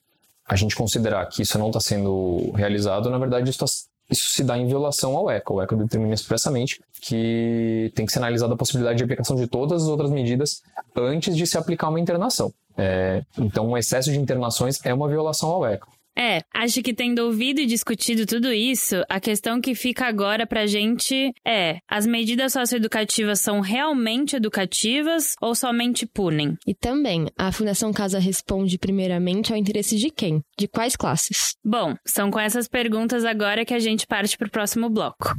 a 0.47 0.57
gente 0.57 0.77
considerar 0.77 1.27
que 1.27 1.43
isso 1.43 1.59
não 1.59 1.69
está 1.69 1.81
sendo 1.81 2.51
realizado, 2.53 3.11
na 3.11 3.19
verdade 3.19 3.49
isso, 3.49 3.59
tá, 3.59 3.67
isso, 4.11 4.29
se 4.29 4.45
dá 4.45 4.59
em 4.59 4.67
violação 4.67 5.17
ao 5.17 5.31
ECA. 5.31 5.53
O 5.53 5.63
ECA 5.63 5.77
determina 5.77 6.15
expressamente 6.15 6.81
que 7.01 7.93
tem 7.95 8.07
que 8.07 8.13
ser 8.13 8.19
analisada 8.19 8.55
a 8.55 8.57
possibilidade 8.57 8.99
de 8.99 9.05
aplicação 9.05 9.37
de 9.37 9.47
todas 9.47 9.83
as 9.83 9.89
outras 9.89 10.11
medidas 10.11 10.63
antes 10.97 11.37
de 11.37 11.47
se 11.47 11.57
aplicar 11.57 11.89
uma 11.89 12.01
internação. 12.01 12.53
É, 12.77 13.23
então, 13.39 13.69
o 13.69 13.79
excesso 13.79 14.11
de 14.11 14.19
internações 14.19 14.85
é 14.85 14.93
uma 14.93 15.09
violação 15.09 15.49
ao 15.49 15.67
ECA. 15.67 15.87
É, 16.17 16.43
acho 16.55 16.81
que 16.81 16.95
tendo 16.95 17.25
ouvido 17.25 17.61
e 17.61 17.67
discutido 17.67 18.25
tudo 18.25 18.53
isso, 18.53 19.03
a 19.09 19.19
questão 19.19 19.61
que 19.61 19.75
fica 19.75 20.07
agora 20.07 20.47
pra 20.47 20.67
gente 20.67 21.33
é: 21.45 21.79
as 21.89 22.07
medidas 22.07 22.53
socioeducativas 22.53 23.41
são 23.41 23.61
realmente 23.61 24.37
educativas 24.37 25.35
ou 25.41 25.55
somente 25.55 26.07
punem? 26.07 26.57
E 26.67 26.75
também, 26.75 27.27
a 27.37 27.51
Fundação 27.51 27.93
Casa 27.93 28.21
responde 28.21 28.79
primeiramente 28.79 29.53
ao 29.53 29.59
interesse 29.59 29.97
de 29.97 30.11
quem? 30.11 30.41
De 30.57 30.69
quais 30.69 30.95
classes? 30.95 31.57
Bom, 31.65 31.97
são 32.07 32.31
com 32.31 32.39
essas 32.39 32.69
perguntas 32.69 33.25
agora 33.25 33.65
que 33.65 33.75
a 33.75 33.81
gente 33.81 34.07
parte 34.07 34.39
pro 34.39 34.51
próximo 34.51 34.89
bloco. 34.89 35.35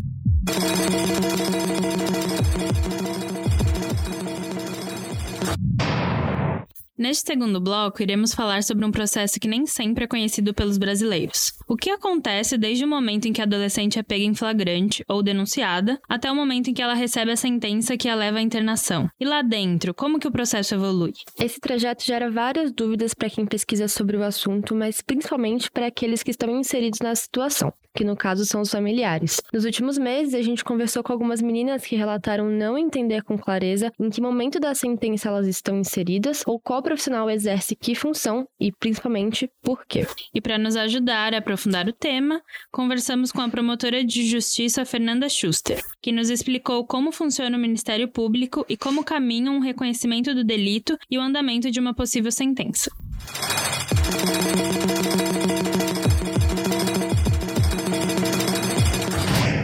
Neste 6.98 7.28
segundo 7.28 7.60
bloco, 7.60 8.02
iremos 8.02 8.34
falar 8.34 8.64
sobre 8.64 8.86
um 8.86 8.92
processo 8.92 9.38
que 9.38 9.50
nem 9.50 9.66
sempre 9.66 10.06
é 10.06 10.08
conhecido 10.08 10.54
pelos 10.54 10.78
brasileiros. 10.78 11.52
O 11.68 11.76
que 11.76 11.90
acontece 11.90 12.58
desde 12.58 12.86
o 12.86 12.88
momento 12.88 13.26
em 13.26 13.34
que 13.34 13.42
a 13.42 13.44
adolescente 13.44 14.00
é 14.00 14.04
pega 14.04 14.24
em 14.24 14.34
flagrante 14.34 15.04
ou 15.06 15.22
denunciada, 15.22 16.00
até 16.08 16.32
o 16.32 16.36
momento 16.36 16.70
em 16.70 16.74
que 16.74 16.82
ela 16.82 16.94
recebe 16.94 17.32
a 17.32 17.36
sentença 17.36 17.98
que 17.98 18.08
a 18.08 18.16
leva 18.16 18.38
à 18.38 18.42
internação. 18.42 19.10
E 19.20 19.26
lá 19.26 19.42
dentro, 19.42 19.94
como 19.94 20.20
que 20.20 20.28
o 20.28 20.32
processo 20.32 20.74
evolui? 20.74 21.12
Esse 21.38 21.60
trajeto 21.60 22.06
gera 22.06 22.32
várias 22.32 22.72
dúvidas 22.72 23.14
para 23.14 23.30
quem 23.30 23.46
pesquisa 23.46 23.90
sobre 23.90 24.16
o 24.16 24.24
assunto, 24.24 24.74
mas 24.74 25.02
principalmente 25.02 25.70
para 25.70 25.88
aqueles 25.88 26.24
que 26.24 26.32
estão 26.32 26.50
inseridos 26.58 27.02
na 27.02 27.14
situação 27.14 27.74
que 27.96 28.04
no 28.04 28.16
caso 28.16 28.46
são 28.46 28.62
os 28.62 28.70
familiares. 28.70 29.42
Nos 29.54 29.64
últimos 29.64 29.98
meses, 29.98 30.34
a 30.34 30.42
gente 30.42 30.66
conversou 30.66 31.02
com 31.02 31.14
algumas 31.14 31.42
meninas 31.42 31.86
que 31.86 31.96
relataram 31.96 32.50
não 32.50 32.78
entender 32.78 33.24
com 33.24 33.38
clareza 33.38 33.92
em 33.98 34.10
que 34.10 34.22
momento 34.22 34.60
da 34.60 34.76
sentença 34.76 35.30
elas 35.30 35.48
estão 35.48 35.80
inseridas 35.80 36.44
ou 36.46 36.60
qual 36.60 36.84
profissional 36.86 37.30
exerce 37.30 37.76
que 37.76 37.96
função 37.96 38.48
e, 38.60 38.72
principalmente, 38.72 39.50
por 39.62 39.86
quê. 39.86 40.06
E 40.34 40.40
para 40.40 40.58
nos 40.58 40.76
ajudar 40.76 41.34
a 41.34 41.40
aprofundar 41.40 41.88
o 41.90 41.94
tema, 41.94 42.42
conversamos 42.72 43.32
com 43.32 43.42
a 43.42 43.50
promotora 43.50 44.04
de 44.04 44.26
justiça 44.26 44.86
Fernanda 44.86 45.28
Schuster, 45.28 45.82
que 46.02 46.12
nos 46.12 46.30
explicou 46.30 46.86
como 46.86 47.12
funciona 47.12 47.58
o 47.58 47.60
Ministério 47.60 48.08
Público 48.08 48.64
e 48.70 48.78
como 48.78 49.04
caminham 49.04 49.58
o 49.58 49.62
reconhecimento 49.62 50.34
do 50.36 50.44
delito 50.44 50.98
e 51.10 51.18
o 51.18 51.22
andamento 51.22 51.72
de 51.72 51.80
uma 51.80 51.94
possível 51.94 52.32
sentença. 52.32 52.92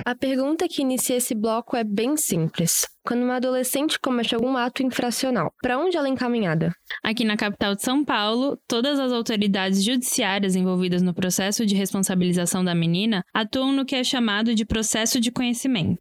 A 0.04 0.16
pergunta 0.16 0.68
que 0.68 0.82
inicia 0.82 1.16
esse 1.16 1.36
bloco 1.36 1.78
é 1.78 1.84
bem 1.84 2.18
simples 2.18 2.88
quando 3.04 3.24
uma 3.24 3.38
adolescente 3.38 4.00
comete 4.00 4.36
algum 4.36 4.56
ato 4.56 4.84
infracional. 4.84 5.52
Para 5.62 5.78
onde 5.78 5.98
ela 5.98 6.08
é 6.08 6.12
encaminhada? 6.12 6.74
Aqui 7.04 7.26
na 7.26 7.36
capital 7.36 7.76
de 7.76 7.82
São 7.82 8.06
Paulo, 8.06 8.58
todas 8.68 9.00
as 9.00 9.12
autoridades 9.12 9.84
judiciárias 9.84 10.56
envolvidas 10.56 11.02
no 11.02 11.14
processo 11.14 11.66
de 11.66 11.76
responsabilização 11.76 12.64
da 12.64 12.76
menina 12.76 13.24
atuam 13.34 13.72
no 13.72 13.86
que 13.86 13.96
é 13.96 14.04
chamado 14.04 14.54
de 14.54 14.66
processo 14.66 15.20
de 15.20 15.32
conhecimento, 15.32 16.00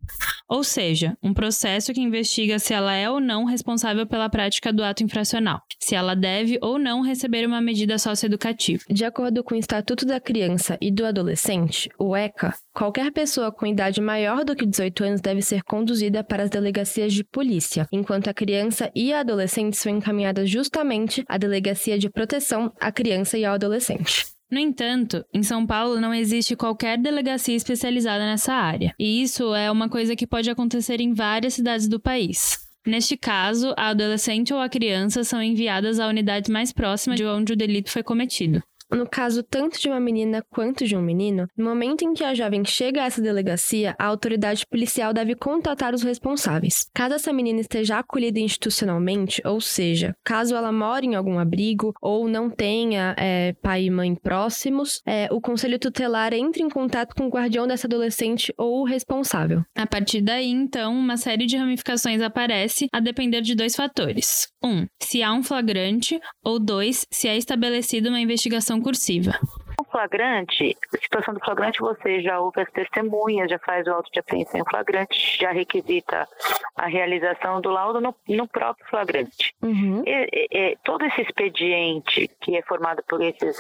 ou 0.49 0.62
seja, 0.62 1.16
um 1.23 1.33
processo 1.33 1.92
que 1.92 2.00
investiga 2.00 2.59
se 2.59 2.75
ela 2.75 2.95
é 2.95 3.09
ou 3.09 3.21
não 3.21 3.45
responsável 3.45 4.07
pela 4.07 4.28
prática 4.28 4.73
do 4.73 4.85
ato 4.85 5.02
infracional, 5.02 5.62
se 5.78 5.95
ela 5.95 6.14
deve 6.14 6.59
ou 6.61 6.78
não 6.78 7.00
receber 7.00 7.47
uma 7.47 7.61
medida 7.61 7.99
socioeducativa. 7.99 8.85
De 8.88 9.04
acordo 9.04 9.42
com 9.42 9.54
o 9.54 9.59
Estatuto 9.59 10.04
da 10.04 10.21
Criança 10.21 10.76
e 10.80 10.90
do 10.90 11.07
Adolescente, 11.07 11.88
o 11.99 12.14
ECA, 12.14 12.54
qualquer 12.75 13.11
pessoa 13.12 13.50
com 13.50 13.66
idade 13.66 14.00
maior 14.00 14.45
do 14.45 14.54
que 14.54 14.66
18 14.66 15.04
anos 15.04 15.21
deve 15.21 15.40
ser 15.40 15.62
conduzida 15.62 16.23
para 16.23 16.42
as 16.42 16.50
delegacias 16.50 16.89
delegacias 16.90 17.12
de 17.12 17.25
polícia, 17.25 17.87
enquanto 17.92 18.28
a 18.28 18.35
criança 18.35 18.90
e 18.94 19.12
a 19.12 19.20
adolescente 19.20 19.76
são 19.76 19.92
encaminhadas 19.92 20.50
justamente 20.50 21.25
à 21.28 21.38
delegacia 21.38 21.99
de 21.99 22.11
proteção 22.11 22.73
à 22.80 22.90
criança 22.90 23.38
e 23.38 23.44
ao 23.44 23.54
adolescente. 23.54 24.26
No 24.50 24.59
entanto, 24.59 25.25
em 25.32 25.44
São 25.44 25.64
Paulo 25.64 26.00
não 26.00 26.12
existe 26.12 26.56
qualquer 26.56 26.99
delegacia 26.99 27.54
especializada 27.54 28.25
nessa 28.25 28.52
área, 28.52 28.92
e 28.99 29.23
isso 29.23 29.54
é 29.54 29.70
uma 29.70 29.88
coisa 29.88 30.16
que 30.16 30.26
pode 30.26 30.50
acontecer 30.50 31.00
em 31.00 31.14
várias 31.14 31.54
cidades 31.54 31.87
do 31.87 32.00
país. 32.00 32.59
Neste 32.85 33.16
caso, 33.16 33.73
a 33.76 33.88
adolescente 33.90 34.52
ou 34.52 34.59
a 34.59 34.68
criança 34.68 35.23
são 35.23 35.40
enviadas 35.40 36.00
à 36.00 36.09
unidade 36.09 36.50
mais 36.50 36.73
próxima 36.73 37.14
de 37.14 37.25
onde 37.25 37.52
o 37.52 37.56
delito 37.56 37.90
foi 37.90 38.02
cometido. 38.02 38.61
No 38.90 39.09
caso 39.09 39.42
tanto 39.42 39.78
de 39.80 39.88
uma 39.88 40.00
menina 40.00 40.44
quanto 40.50 40.85
de 40.85 40.97
um 40.97 41.02
menino, 41.02 41.49
no 41.56 41.64
momento 41.64 42.02
em 42.02 42.12
que 42.12 42.25
a 42.25 42.35
jovem 42.35 42.64
chega 42.64 43.02
a 43.02 43.06
essa 43.06 43.23
delegacia, 43.23 43.94
a 43.99 44.06
autoridade 44.06 44.66
policial 44.66 45.12
deve 45.12 45.35
contatar 45.35 45.94
os 45.94 46.02
responsáveis. 46.02 46.88
Caso 46.94 47.14
essa 47.14 47.32
menina 47.32 47.61
esteja 47.61 47.99
acolhida 47.99 48.40
institucionalmente, 48.40 49.40
ou 49.44 49.61
seja, 49.61 50.14
caso 50.25 50.54
ela 50.54 50.73
mora 50.73 51.04
em 51.04 51.14
algum 51.14 51.38
abrigo 51.38 51.94
ou 52.00 52.28
não 52.28 52.50
tenha 52.50 53.14
é, 53.18 53.54
pai 53.62 53.85
e 53.85 53.90
mãe 53.90 54.14
próximos, 54.14 55.02
é, 55.06 55.28
o 55.30 55.40
conselho 55.40 55.78
tutelar 55.78 56.32
entra 56.32 56.62
em 56.62 56.68
contato 56.68 57.14
com 57.14 57.26
o 57.26 57.30
guardião 57.30 57.66
dessa 57.66 57.87
adolescente 57.87 58.52
ou 58.59 58.80
o 58.80 58.85
responsável. 58.85 59.62
A 59.76 59.87
partir 59.87 60.20
daí, 60.20 60.49
então, 60.49 60.94
uma 60.94 61.16
série 61.16 61.47
de 61.47 61.56
ramificações 61.56 62.20
aparece 62.20 62.88
a 62.92 63.00
depender 63.00 63.40
de 63.40 63.54
dois 63.54 63.76
fatores. 63.76 64.49
Um, 64.62 64.86
se 65.02 65.22
há 65.22 65.32
um 65.32 65.42
flagrante, 65.42 66.20
ou 66.44 66.58
dois, 66.58 67.06
se 67.10 67.26
é 67.26 67.36
estabelecida 67.36 68.08
uma 68.08 68.20
investigação 68.20 68.80
cursiva. 68.80 69.38
Flagrante, 69.84 70.76
situação 71.02 71.34
do 71.34 71.40
flagrante, 71.40 71.80
você 71.80 72.20
já 72.20 72.40
ouve 72.40 72.60
as 72.60 72.70
testemunhas, 72.70 73.50
já 73.50 73.58
faz 73.58 73.87
o 73.87 73.92
auto 73.92 74.10
de 74.12 74.20
apreensão 74.20 74.60
em 74.60 74.64
flagrante, 74.64 75.38
já 75.38 75.50
requisita 75.50 76.28
a 76.76 76.87
realização 76.87 77.60
do 77.60 77.70
laudo 77.70 78.00
no, 78.00 78.14
no 78.28 78.49
próprio 78.49 78.87
flagrante. 78.88 79.54
Uhum. 79.62 80.02
E, 80.06 80.49
e, 80.50 80.78
todo 80.84 81.04
esse 81.04 81.22
expediente 81.22 82.28
que 82.40 82.56
é 82.56 82.62
formado 82.62 83.02
por 83.08 83.22
esses 83.22 83.56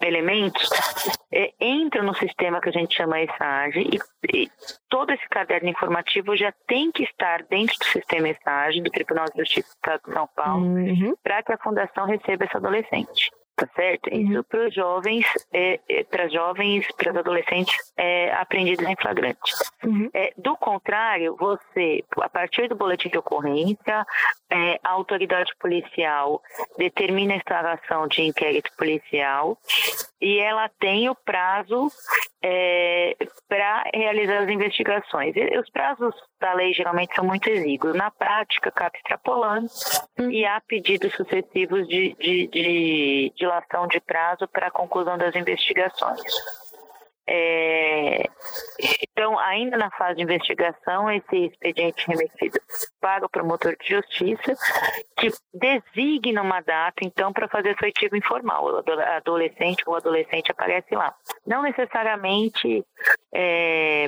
elementos 0.00 0.68
é, 1.32 1.52
entra 1.60 2.02
no 2.02 2.14
sistema 2.14 2.60
que 2.60 2.68
a 2.68 2.72
gente 2.72 2.96
chama 2.96 3.20
ESAGE 3.20 3.80
e, 3.80 4.42
e, 4.42 4.50
todo 4.88 5.12
esse 5.12 5.28
caderno 5.28 5.68
informativo 5.68 6.36
já 6.36 6.52
tem 6.66 6.90
que 6.90 7.04
estar 7.04 7.42
dentro 7.44 7.76
do 7.78 7.84
sistema 7.86 8.28
ESAGE, 8.28 8.82
do 8.82 8.90
Tribunal 8.90 9.26
de 9.26 9.38
Justiça 9.38 9.68
do 9.68 9.76
Estado 9.76 10.02
de 10.06 10.12
São 10.12 10.28
Paulo, 10.34 10.64
uhum. 10.64 11.14
para 11.22 11.42
que 11.42 11.52
a 11.52 11.58
fundação 11.58 12.06
receba 12.06 12.44
esse 12.44 12.56
adolescente 12.56 13.30
tá 13.58 13.68
certo? 13.74 14.08
Uhum. 14.10 14.20
Isso 14.20 14.44
para 14.44 14.68
os 14.68 14.74
jovens, 14.74 15.26
é, 15.52 15.80
é, 15.88 16.04
para 16.04 16.28
jovens, 16.28 16.86
para 16.96 17.10
os 17.10 17.18
adolescentes 17.18 17.74
é, 17.96 18.32
apreendidos 18.34 18.86
em 18.86 18.94
flagrante. 18.94 19.52
Uhum. 19.84 20.08
É, 20.14 20.32
do 20.36 20.56
contrário, 20.56 21.36
você, 21.36 22.04
a 22.20 22.28
partir 22.28 22.68
do 22.68 22.76
boletim 22.76 23.08
de 23.08 23.18
ocorrência, 23.18 24.06
é, 24.50 24.78
a 24.84 24.90
autoridade 24.90 25.52
policial 25.58 26.40
determina 26.78 27.34
a 27.34 27.36
instalação 27.36 28.06
de 28.06 28.22
inquérito 28.22 28.70
policial 28.76 29.58
e 30.20 30.38
ela 30.38 30.68
tem 30.80 31.08
o 31.08 31.14
prazo 31.14 31.88
é, 32.42 33.16
para 33.48 33.90
realizar 33.92 34.44
as 34.44 34.48
investigações. 34.48 35.34
E 35.36 35.58
os 35.58 35.68
prazos 35.70 36.14
da 36.40 36.52
lei 36.54 36.72
geralmente 36.72 37.14
são 37.14 37.24
muito 37.24 37.48
exíguos. 37.48 37.94
Na 37.94 38.10
prática, 38.10 38.68
acaba 38.68 38.96
extrapolando 38.96 39.68
uhum. 40.18 40.30
e 40.30 40.44
há 40.44 40.60
pedidos 40.60 41.12
sucessivos 41.14 41.86
de, 41.88 42.14
de, 42.18 42.46
de 42.48 43.32
dilação 43.36 43.86
de 43.86 44.00
prazo 44.00 44.46
para 44.48 44.68
a 44.68 44.70
conclusão 44.70 45.18
das 45.18 45.34
investigações. 45.34 46.20
É, 47.30 48.24
então, 49.02 49.38
ainda 49.38 49.76
na 49.76 49.90
fase 49.90 50.16
de 50.16 50.22
investigação, 50.22 51.10
esse 51.10 51.36
expediente 51.36 52.06
remetido 52.06 52.58
para 52.98 53.26
o 53.26 53.28
promotor 53.28 53.76
de 53.76 53.96
justiça, 53.96 54.56
que 55.14 55.30
designa 55.52 56.40
uma 56.40 56.62
data, 56.62 57.04
então, 57.04 57.30
para 57.30 57.46
fazer 57.46 57.72
esse 57.72 57.84
artigo 57.84 58.16
informal. 58.16 58.64
O 58.64 58.78
adolescente 59.16 59.82
ou 59.86 59.94
adolescente 59.94 60.50
aparece 60.50 60.94
lá. 60.94 61.14
Não 61.46 61.62
necessariamente 61.62 62.82
é, 63.34 64.06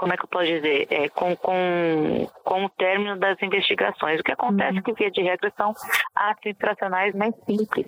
como 0.00 0.14
é 0.14 0.16
que 0.16 0.24
eu 0.24 0.28
posso 0.28 0.46
dizer, 0.46 0.86
é, 0.90 1.10
com, 1.10 1.36
com, 1.36 2.26
com 2.42 2.64
o 2.64 2.70
término 2.70 3.18
das 3.18 3.36
investigações. 3.42 4.18
O 4.18 4.24
que 4.24 4.32
acontece 4.32 4.72
uhum. 4.72 4.78
é 4.78 4.82
que, 4.82 4.94
via 4.94 5.10
de 5.10 5.20
regra, 5.20 5.52
são 5.54 5.74
atos 6.14 6.46
infracionais 6.46 7.14
mais 7.14 7.34
simples. 7.44 7.86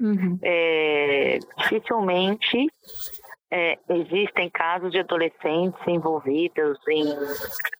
Uhum. 0.00 0.38
É, 0.42 1.38
dificilmente 1.58 2.66
é, 3.50 3.78
existem 3.90 4.48
casos 4.48 4.90
de 4.90 5.00
adolescentes 5.00 5.78
envolvidos 5.86 6.78
em 6.88 7.04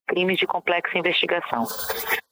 crimes 0.07 0.39
de 0.39 0.47
complexa 0.47 0.99
investigação. 0.99 1.65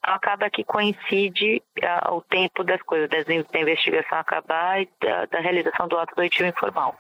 acaba 0.03 0.51
que 0.51 0.65
coincide 0.65 1.63
uh, 1.81 2.15
o 2.17 2.21
tempo 2.23 2.65
das 2.65 2.83
coisas, 2.83 3.09
da 3.09 3.61
investigação 3.61 4.19
acabar 4.19 4.83
e 4.83 4.89
da, 5.01 5.27
da 5.27 5.41
realização 5.41 5.87
do 5.87 5.97
ato 5.97 6.15
doitivo 6.17 6.49
informal. 6.49 6.99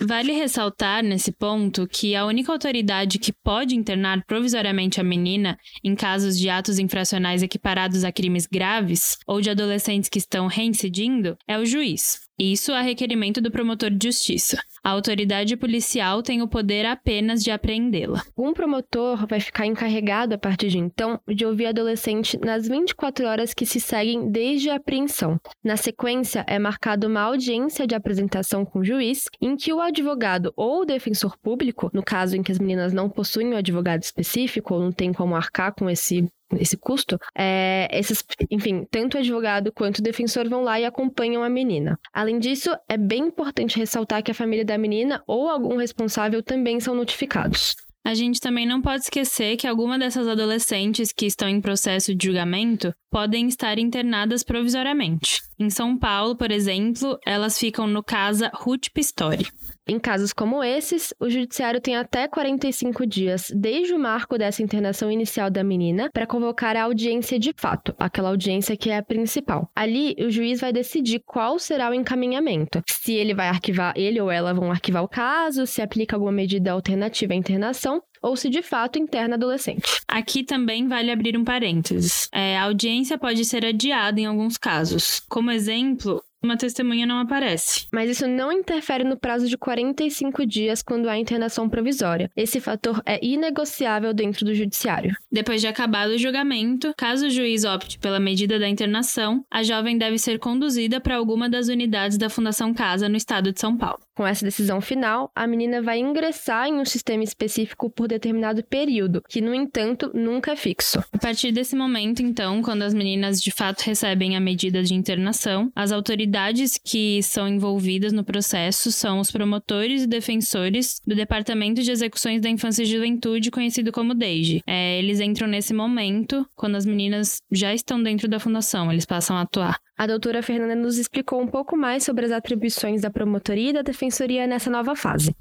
Vale 0.00 0.32
ressaltar 0.32 1.02
nesse 1.02 1.30
ponto 1.32 1.86
que 1.86 2.16
a 2.16 2.26
única 2.26 2.52
autoridade 2.52 3.18
que 3.18 3.32
pode 3.32 3.76
internar 3.76 4.24
provisoriamente 4.26 5.00
a 5.00 5.04
menina 5.04 5.56
em 5.84 5.94
casos 5.94 6.38
de 6.38 6.50
atos 6.50 6.78
infracionais 6.78 7.42
equiparados 7.42 8.04
a 8.04 8.12
crimes 8.12 8.46
graves 8.46 9.18
ou 9.26 9.40
de 9.40 9.50
adolescentes 9.50 10.08
que 10.08 10.18
estão 10.18 10.46
reincidindo 10.46 11.38
é 11.46 11.56
o 11.58 11.64
juiz. 11.64 12.20
Isso 12.38 12.72
a 12.72 12.80
requerimento 12.80 13.40
do 13.40 13.52
promotor 13.52 13.90
de 13.90 14.08
justiça. 14.08 14.60
A 14.82 14.90
autoridade 14.90 15.56
policial 15.56 16.22
tem 16.22 16.42
o 16.42 16.48
poder 16.48 16.84
apenas 16.86 17.44
de 17.44 17.52
apreendê-la. 17.52 18.22
Um 18.36 18.52
promotor 18.52 19.26
vai 19.28 19.38
ficar 19.38 19.64
encarregado 19.66 20.01
a 20.34 20.38
partir 20.38 20.68
de 20.68 20.78
então 20.78 21.20
de 21.28 21.46
ouvir 21.46 21.66
adolescente 21.66 22.38
nas 22.38 22.66
24 22.66 23.26
horas 23.26 23.54
que 23.54 23.64
se 23.64 23.78
seguem 23.78 24.30
desde 24.30 24.68
a 24.68 24.76
apreensão. 24.76 25.40
Na 25.62 25.76
sequência, 25.76 26.44
é 26.48 26.58
marcada 26.58 27.06
uma 27.06 27.20
audiência 27.20 27.86
de 27.86 27.94
apresentação 27.94 28.64
com 28.64 28.80
o 28.80 28.84
juiz, 28.84 29.26
em 29.40 29.56
que 29.56 29.72
o 29.72 29.80
advogado 29.80 30.52
ou 30.56 30.80
o 30.80 30.84
defensor 30.84 31.38
público, 31.38 31.90
no 31.92 32.02
caso 32.02 32.36
em 32.36 32.42
que 32.42 32.50
as 32.50 32.58
meninas 32.58 32.92
não 32.92 33.08
possuem 33.08 33.54
um 33.54 33.56
advogado 33.56 34.02
específico 34.02 34.74
ou 34.74 34.80
não 34.80 34.92
tem 34.92 35.12
como 35.12 35.36
arcar 35.36 35.72
com 35.74 35.88
esse 35.88 36.26
esse 36.60 36.76
custo, 36.76 37.18
é, 37.34 37.88
esses, 37.90 38.22
enfim, 38.50 38.86
tanto 38.90 39.16
o 39.16 39.20
advogado 39.20 39.72
quanto 39.72 39.98
o 39.98 40.02
defensor 40.02 40.48
vão 40.50 40.62
lá 40.62 40.78
e 40.78 40.84
acompanham 40.84 41.42
a 41.42 41.48
menina. 41.48 41.98
Além 42.12 42.38
disso, 42.38 42.70
é 42.88 42.98
bem 42.98 43.28
importante 43.28 43.78
ressaltar 43.78 44.22
que 44.22 44.30
a 44.30 44.34
família 44.34 44.64
da 44.64 44.76
menina 44.76 45.22
ou 45.26 45.48
algum 45.48 45.76
responsável 45.76 46.42
também 46.42 46.78
são 46.78 46.94
notificados. 46.94 47.74
A 48.04 48.14
gente 48.14 48.40
também 48.40 48.66
não 48.66 48.82
pode 48.82 49.02
esquecer 49.04 49.56
que 49.56 49.66
algumas 49.66 49.98
dessas 49.98 50.26
adolescentes 50.26 51.12
que 51.12 51.26
estão 51.26 51.48
em 51.48 51.60
processo 51.60 52.12
de 52.14 52.26
julgamento 52.26 52.92
podem 53.08 53.46
estar 53.46 53.78
internadas 53.78 54.42
provisoriamente. 54.42 55.40
Em 55.56 55.70
São 55.70 55.96
Paulo, 55.96 56.36
por 56.36 56.50
exemplo, 56.50 57.16
elas 57.24 57.56
ficam 57.56 57.86
no 57.86 58.02
Casa 58.02 58.50
Ruth 58.54 58.88
Pistori. 58.92 59.46
Em 59.88 59.98
casos 59.98 60.32
como 60.32 60.62
esses, 60.62 61.12
o 61.18 61.28
judiciário 61.28 61.80
tem 61.80 61.96
até 61.96 62.28
45 62.28 63.04
dias 63.04 63.52
desde 63.54 63.92
o 63.92 63.98
marco 63.98 64.38
dessa 64.38 64.62
internação 64.62 65.10
inicial 65.10 65.50
da 65.50 65.64
menina 65.64 66.08
para 66.12 66.26
convocar 66.26 66.76
a 66.76 66.84
audiência 66.84 67.38
de 67.38 67.52
fato, 67.56 67.94
aquela 67.98 68.28
audiência 68.28 68.76
que 68.76 68.90
é 68.90 68.98
a 68.98 69.02
principal. 69.02 69.68
Ali, 69.74 70.14
o 70.20 70.30
juiz 70.30 70.60
vai 70.60 70.72
decidir 70.72 71.20
qual 71.26 71.58
será 71.58 71.90
o 71.90 71.94
encaminhamento. 71.94 72.80
Se 72.88 73.12
ele 73.12 73.34
vai 73.34 73.48
arquivar, 73.48 73.92
ele 73.96 74.20
ou 74.20 74.30
ela 74.30 74.54
vão 74.54 74.70
arquivar 74.70 75.02
o 75.02 75.08
caso, 75.08 75.66
se 75.66 75.82
aplica 75.82 76.14
alguma 76.14 76.32
medida 76.32 76.72
alternativa 76.72 77.32
à 77.32 77.36
internação 77.36 78.00
ou 78.22 78.36
se 78.36 78.48
de 78.48 78.62
fato 78.62 78.98
interna 78.98 79.34
adolescente. 79.34 80.00
Aqui 80.06 80.44
também 80.44 80.86
vale 80.86 81.10
abrir 81.10 81.36
um 81.36 81.44
parênteses. 81.44 82.28
É, 82.32 82.56
a 82.56 82.64
audiência 82.64 83.18
pode 83.18 83.44
ser 83.44 83.64
adiada 83.66 84.20
em 84.20 84.26
alguns 84.26 84.56
casos. 84.56 85.20
Como 85.28 85.50
exemplo, 85.50 86.22
uma 86.42 86.56
testemunha 86.56 87.06
não 87.06 87.18
aparece. 87.18 87.86
Mas 87.92 88.10
isso 88.10 88.26
não 88.26 88.52
interfere 88.52 89.04
no 89.04 89.16
prazo 89.16 89.48
de 89.48 89.56
45 89.56 90.44
dias 90.46 90.82
quando 90.82 91.08
há 91.08 91.16
internação 91.16 91.68
provisória. 91.68 92.30
Esse 92.36 92.60
fator 92.60 93.02
é 93.06 93.18
inegociável 93.24 94.12
dentro 94.12 94.44
do 94.44 94.54
judiciário. 94.54 95.14
Depois 95.30 95.60
de 95.60 95.66
acabado 95.66 96.10
o 96.10 96.18
julgamento, 96.18 96.92
caso 96.96 97.26
o 97.26 97.30
juiz 97.30 97.64
opte 97.64 97.98
pela 97.98 98.20
medida 98.20 98.58
da 98.58 98.68
internação, 98.68 99.44
a 99.50 99.62
jovem 99.62 99.96
deve 99.96 100.18
ser 100.18 100.38
conduzida 100.38 101.00
para 101.00 101.16
alguma 101.16 101.48
das 101.48 101.68
unidades 101.68 102.18
da 102.18 102.28
Fundação 102.28 102.74
Casa 102.74 103.08
no 103.08 103.16
estado 103.16 103.52
de 103.52 103.60
São 103.60 103.76
Paulo. 103.76 104.00
Com 104.14 104.26
essa 104.26 104.44
decisão 104.44 104.80
final, 104.82 105.30
a 105.34 105.46
menina 105.46 105.80
vai 105.80 105.98
ingressar 105.98 106.68
em 106.68 106.74
um 106.74 106.84
sistema 106.84 107.24
específico 107.24 107.88
por 107.88 108.06
determinado 108.06 108.62
período, 108.62 109.22
que, 109.26 109.40
no 109.40 109.54
entanto, 109.54 110.10
nunca 110.12 110.52
é 110.52 110.56
fixo. 110.56 111.02
A 111.10 111.18
partir 111.18 111.50
desse 111.50 111.74
momento, 111.74 112.20
então, 112.20 112.60
quando 112.60 112.82
as 112.82 112.92
meninas 112.92 113.40
de 113.40 113.50
fato 113.50 113.80
recebem 113.80 114.36
a 114.36 114.40
medida 114.40 114.82
de 114.82 114.92
internação, 114.92 115.72
as 115.74 115.92
autoridades 115.92 116.78
que 116.78 117.22
são 117.22 117.48
envolvidas 117.48 118.12
no 118.12 118.22
processo 118.22 118.92
são 118.92 119.18
os 119.18 119.30
promotores 119.30 120.02
e 120.02 120.06
defensores 120.06 121.00
do 121.06 121.14
Departamento 121.14 121.82
de 121.82 121.90
Execuções 121.90 122.42
da 122.42 122.50
Infância 122.50 122.82
e 122.82 122.86
Juventude, 122.86 123.50
conhecido 123.50 123.90
como 123.92 124.14
DEIGE. 124.14 124.62
É, 124.66 124.98
eles 124.98 125.20
entram 125.20 125.48
nesse 125.48 125.72
momento 125.72 126.46
quando 126.54 126.76
as 126.76 126.84
meninas 126.84 127.40
já 127.50 127.72
estão 127.72 128.02
dentro 128.02 128.28
da 128.28 128.38
fundação, 128.38 128.92
eles 128.92 129.06
passam 129.06 129.36
a 129.36 129.40
atuar. 129.42 129.80
A 129.96 130.06
doutora 130.06 130.42
Fernanda 130.42 130.74
nos 130.74 130.98
explicou 130.98 131.40
um 131.40 131.46
pouco 131.46 131.76
mais 131.76 132.02
sobre 132.02 132.24
as 132.24 132.32
atribuições 132.32 133.02
da 133.02 133.10
promotoria 133.10 133.70
e 133.70 133.72
da 133.72 133.82
defensoria 133.82 134.01
nessa 134.46 134.70
nova 134.70 134.94
fase. 134.96 135.34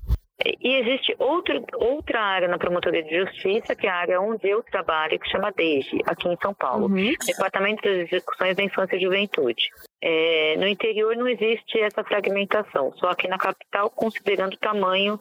E 0.44 0.76
existe 0.76 1.16
outro, 1.20 1.64
outra 1.76 2.20
área 2.20 2.48
na 2.48 2.58
Promotoria 2.58 3.04
de 3.04 3.16
Justiça, 3.16 3.76
que 3.76 3.86
é 3.86 3.90
a 3.90 3.96
área 3.96 4.22
onde 4.22 4.48
eu 4.48 4.64
trabalho, 4.64 5.20
que 5.20 5.30
chama 5.30 5.52
DEIGE, 5.52 6.02
aqui 6.06 6.28
em 6.28 6.38
São 6.42 6.54
Paulo, 6.54 6.88
uhum. 6.88 7.14
Departamento 7.26 7.84
das 7.84 8.08
Execuções 8.12 8.56
da 8.56 8.64
Infância 8.64 8.96
e 8.96 9.02
Juventude. 9.02 9.70
É, 10.02 10.56
no 10.58 10.68
interior 10.68 11.16
não 11.16 11.28
existe 11.28 11.80
essa 11.80 12.04
fragmentação, 12.04 12.92
só 12.98 13.10
aqui 13.10 13.28
na 13.28 13.38
capital, 13.38 13.90
considerando 13.92 14.56
o 14.56 14.58
tamanho 14.58 15.20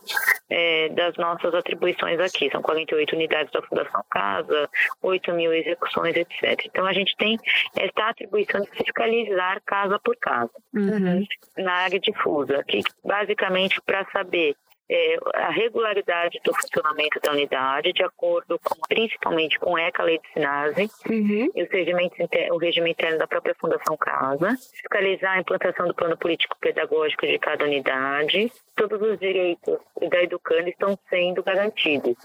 é, 0.48 0.88
das 0.88 1.16
nossas 1.16 1.54
atribuições 1.54 2.18
aqui. 2.18 2.50
São 2.50 2.62
48 2.62 3.14
unidades 3.14 3.52
da 3.52 3.60
Fundação 3.62 4.02
Casa, 4.10 4.68
8 5.02 5.32
mil 5.32 5.52
execuções, 5.52 6.16
etc. 6.16 6.64
Então 6.64 6.86
a 6.86 6.92
gente 6.94 7.14
tem 7.16 7.38
essa 7.76 8.08
atribuição 8.08 8.62
de 8.62 8.70
fiscalizar 8.70 9.60
casa 9.66 9.98
por 9.98 10.16
casa, 10.16 10.52
uhum. 10.74 11.24
na 11.58 11.72
área 11.72 12.00
difusa, 12.00 12.64
que 12.66 12.80
basicamente 13.04 13.80
para 13.82 14.06
saber 14.10 14.56
é, 14.90 15.16
a 15.34 15.50
regularidade 15.50 16.40
do 16.44 16.52
funcionamento 16.52 17.20
da 17.20 17.30
unidade, 17.30 17.92
de 17.92 18.02
acordo 18.02 18.58
com, 18.58 18.74
principalmente 18.88 19.56
com 19.60 19.76
a 19.76 19.82
ECA 19.82 20.02
Lei 20.02 20.18
de 20.18 20.32
Sinase 20.32 20.90
uhum. 21.08 21.48
e 21.54 22.50
o 22.50 22.58
regime 22.58 22.90
interno 22.90 23.18
da 23.18 23.26
própria 23.26 23.54
Fundação 23.54 23.96
Casa, 23.96 24.56
fiscalizar 24.72 25.36
a 25.36 25.40
implantação 25.40 25.86
do 25.86 25.94
plano 25.94 26.16
político-pedagógico 26.16 27.24
de 27.24 27.38
cada 27.38 27.64
unidade, 27.64 28.52
todos 28.74 29.00
os 29.00 29.18
direitos 29.20 29.78
da 30.10 30.22
educanda 30.24 30.68
estão 30.68 30.98
sendo 31.08 31.40
garantidos. 31.42 32.16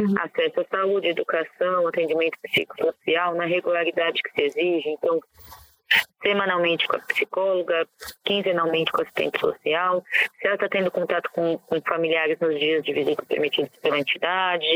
Uhum. 0.00 0.14
Acesso 0.18 0.60
à 0.60 0.64
saúde, 0.70 1.08
educação, 1.08 1.86
atendimento 1.86 2.38
psicossocial, 2.42 3.34
na 3.34 3.44
regularidade 3.44 4.22
que 4.22 4.30
se 4.30 4.42
exige, 4.42 4.88
então 4.88 5.20
semanalmente 6.26 6.88
com 6.88 6.96
a 6.96 7.00
psicóloga, 7.00 7.86
quinzenalmente 8.24 8.90
com 8.90 9.00
a 9.00 9.04
assistente 9.04 9.38
social, 9.38 10.04
se 10.40 10.46
ela 10.46 10.56
está 10.56 10.68
tendo 10.68 10.90
contato 10.90 11.30
com, 11.30 11.56
com, 11.58 11.80
familiares 11.82 12.36
nos 12.40 12.58
dias 12.58 12.82
de 12.82 12.92
visita 12.92 13.24
permitidos 13.24 13.70
pela 13.80 13.98
entidade, 13.98 14.66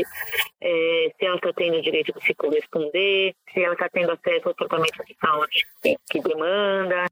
é, 0.61 1.11
se 1.17 1.25
ela 1.25 1.35
está 1.35 1.51
tendo 1.51 1.77
o 1.77 1.81
direito 1.81 2.17
de 2.17 2.25
se 2.25 2.33
corresponder, 2.35 3.35
se 3.53 3.61
ela 3.61 3.73
está 3.73 3.89
tendo 3.89 4.13
acesso 4.13 4.47
ao 4.47 4.53
tratamento 4.53 5.03
de 5.05 5.17
saúde 5.19 5.65
que, 6.09 6.21
demanda, 6.21 7.05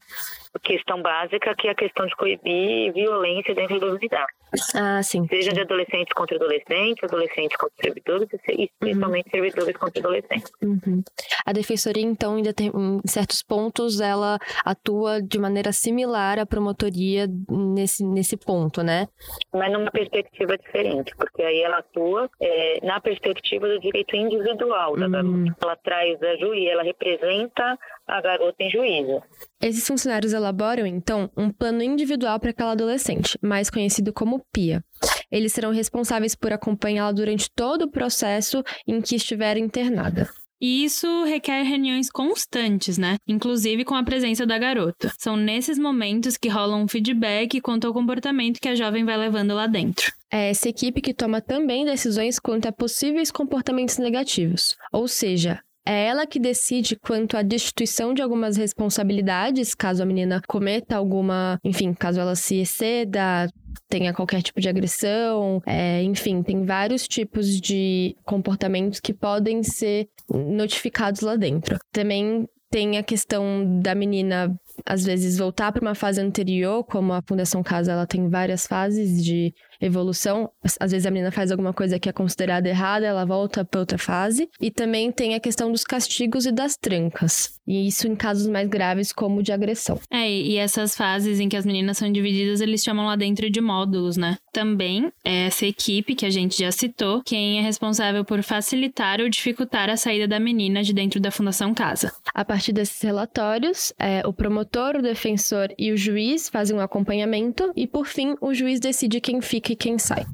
questão 0.63 1.02
básica 1.02 1.54
que 1.56 1.67
é 1.67 1.71
a 1.71 1.75
questão 1.75 2.06
de 2.06 2.15
coibir 2.15 2.93
violência 2.93 3.54
dentro 3.54 3.80
da 3.80 3.88
unidade. 3.88 4.32
Ah, 4.73 5.02
sim. 5.04 5.28
Seja 5.28 5.52
de 5.52 5.62
adolescentes 5.62 6.13
contra 6.13 6.36
adolescentes, 6.36 7.04
adolescentes 7.04 7.56
contra 7.56 7.75
servidores 7.82 8.30
e 8.47 8.69
principalmente 8.80 9.25
uhum. 9.28 9.32
servidores 9.32 9.78
contra 9.78 9.99
adolescentes. 9.99 10.52
Uhum. 10.62 11.04
A 11.45 11.54
defensoria, 11.54 12.04
então, 12.04 12.38
em, 12.38 12.43
em, 12.43 13.02
certos 13.06 13.43
pontos, 13.43 13.99
ela 13.99 14.28
atua 14.65 15.21
de 15.21 15.39
maneira 15.39 15.71
similar 15.71 16.37
à 16.39 16.45
promotoria 16.45 17.27
nesse, 17.49 18.03
nesse 18.03 18.35
ponto, 18.35 18.83
né? 18.83 19.07
Mas 19.53 19.71
numa 19.71 19.89
perspectiva 19.89 20.57
diferente, 20.57 21.15
porque 21.15 21.41
aí 21.41 21.61
ela 21.61 21.79
atua 21.79 22.29
é, 22.41 22.85
na 22.85 22.99
perspectiva 22.99 23.67
do 23.67 23.79
direito 23.79 24.15
individual 24.15 24.95
da 24.97 25.05
uhum. 25.05 25.11
garota. 25.11 25.55
Ela 25.63 25.75
traz 25.77 26.21
a 26.21 26.35
juiz, 26.37 26.69
ela 26.69 26.83
representa 26.83 27.77
a 28.07 28.21
garota 28.21 28.55
em 28.59 28.69
juízo. 28.69 29.21
Esses 29.61 29.85
funcionários 29.87 30.33
elaboram, 30.33 30.85
então, 30.85 31.29
um 31.37 31.51
plano 31.51 31.81
individual 31.83 32.39
para 32.39 32.49
aquela 32.49 32.71
adolescente, 32.71 33.37
mais 33.41 33.69
conhecido 33.69 34.11
como 34.11 34.43
PIA. 34.51 34.83
Eles 35.31 35.53
serão 35.53 35.71
responsáveis 35.71 36.35
por 36.35 36.51
acompanhá-la 36.51 37.11
durante 37.11 37.49
todo 37.51 37.83
o 37.83 37.91
processo 37.91 38.63
em 38.87 38.99
que 38.99 39.15
estiver 39.15 39.57
internada. 39.57 40.27
E 40.61 40.83
isso 40.83 41.23
requer 41.23 41.63
reuniões 41.63 42.09
constantes, 42.09 42.97
né? 42.97 43.17
Inclusive 43.27 43.85
com 43.85 43.95
a 43.95 44.03
presença 44.03 44.45
da 44.45 44.57
garota. 44.57 45.13
São 45.17 45.37
nesses 45.37 45.79
momentos 45.79 46.37
que 46.37 46.49
rola 46.49 46.75
um 46.75 46.87
feedback 46.87 47.61
quanto 47.61 47.87
ao 47.87 47.93
comportamento 47.93 48.59
que 48.59 48.67
a 48.67 48.75
jovem 48.75 49.05
vai 49.05 49.17
levando 49.17 49.53
lá 49.53 49.67
dentro. 49.67 50.11
É 50.31 50.49
essa 50.49 50.69
equipe 50.69 51.01
que 51.01 51.13
toma 51.13 51.41
também 51.41 51.85
decisões 51.85 52.39
quanto 52.39 52.67
a 52.67 52.71
possíveis 52.71 53.31
comportamentos 53.31 53.97
negativos. 53.97 54.75
Ou 54.91 55.07
seja, 55.07 55.59
é 55.85 56.05
ela 56.05 56.27
que 56.27 56.39
decide 56.39 56.95
quanto 56.95 57.35
à 57.35 57.41
destituição 57.41 58.13
de 58.13 58.21
algumas 58.21 58.57
responsabilidades, 58.57 59.73
caso 59.73 60.03
a 60.03 60.05
menina 60.05 60.41
cometa 60.47 60.95
alguma, 60.95 61.59
enfim, 61.63 61.93
caso 61.93 62.19
ela 62.19 62.35
se 62.35 62.57
exceda, 62.57 63.49
tenha 63.87 64.13
qualquer 64.13 64.41
tipo 64.41 64.61
de 64.61 64.69
agressão, 64.69 65.61
é, 65.65 66.03
enfim, 66.03 66.43
tem 66.43 66.63
vários 66.63 67.07
tipos 67.07 67.59
de 67.59 68.15
comportamentos 68.23 68.99
que 68.99 69.13
podem 69.13 69.63
ser 69.63 70.07
notificados 70.31 71.21
lá 71.21 71.35
dentro. 71.35 71.77
Também 71.91 72.47
tem 72.69 72.97
a 72.97 73.03
questão 73.03 73.79
da 73.81 73.95
menina 73.95 74.55
às 74.85 75.03
vezes 75.03 75.37
voltar 75.37 75.71
para 75.71 75.81
uma 75.81 75.95
fase 75.95 76.21
anterior, 76.21 76.83
como 76.83 77.13
a 77.13 77.21
Fundação 77.27 77.63
Casa, 77.63 77.91
ela 77.91 78.05
tem 78.05 78.29
várias 78.29 78.65
fases 78.65 79.23
de 79.23 79.53
evolução. 79.79 80.49
Às 80.79 80.91
vezes 80.91 81.05
a 81.05 81.11
menina 81.11 81.31
faz 81.31 81.51
alguma 81.51 81.73
coisa 81.73 81.99
que 81.99 82.09
é 82.09 82.11
considerada 82.11 82.67
errada, 82.67 83.05
ela 83.05 83.25
volta 83.25 83.63
para 83.63 83.79
outra 83.79 83.97
fase. 83.97 84.49
E 84.59 84.69
também 84.71 85.11
tem 85.11 85.35
a 85.35 85.39
questão 85.39 85.71
dos 85.71 85.83
castigos 85.83 86.45
e 86.45 86.51
das 86.51 86.75
trancas. 86.75 87.59
E 87.67 87.87
isso 87.87 88.07
em 88.07 88.15
casos 88.15 88.47
mais 88.47 88.67
graves, 88.67 89.13
como 89.13 89.43
de 89.43 89.51
agressão. 89.51 89.99
É, 90.09 90.29
e 90.29 90.57
essas 90.57 90.95
fases 90.95 91.39
em 91.39 91.47
que 91.47 91.55
as 91.55 91.65
meninas 91.65 91.97
são 91.97 92.11
divididas, 92.11 92.61
eles 92.61 92.83
chamam 92.83 93.05
lá 93.05 93.15
dentro 93.15 93.49
de 93.49 93.61
módulos, 93.61 94.17
né? 94.17 94.37
Também 94.51 95.11
é 95.23 95.45
essa 95.45 95.65
equipe 95.65 96.15
que 96.15 96.25
a 96.25 96.29
gente 96.29 96.57
já 96.57 96.71
citou, 96.71 97.21
quem 97.23 97.59
é 97.59 97.61
responsável 97.61 98.25
por 98.25 98.41
facilitar 98.41 99.21
ou 99.21 99.29
dificultar 99.29 99.89
a 99.89 99.97
saída 99.97 100.27
da 100.27 100.39
menina 100.39 100.81
de 100.81 100.93
dentro 100.93 101.19
da 101.19 101.29
Fundação 101.29 101.73
Casa. 101.73 102.11
A 102.33 102.43
partir 102.43 102.73
desses 102.73 103.01
relatórios, 103.01 103.93
é, 103.99 104.23
o 104.25 104.33
promotor, 104.33 104.95
o 104.95 105.01
defensor 105.01 105.69
e 105.77 105.91
o 105.91 105.97
juiz 105.97 106.49
fazem 106.49 106.75
um 106.75 106.81
acompanhamento 106.81 107.71
e, 107.75 107.85
por 107.85 108.07
fim, 108.07 108.35
o 108.41 108.53
juiz 108.53 108.79
decide 108.79 109.21
quem 109.21 109.41
fica 109.41 109.68
e 109.73 109.75
quem 109.75 109.97
sai. 109.97 110.25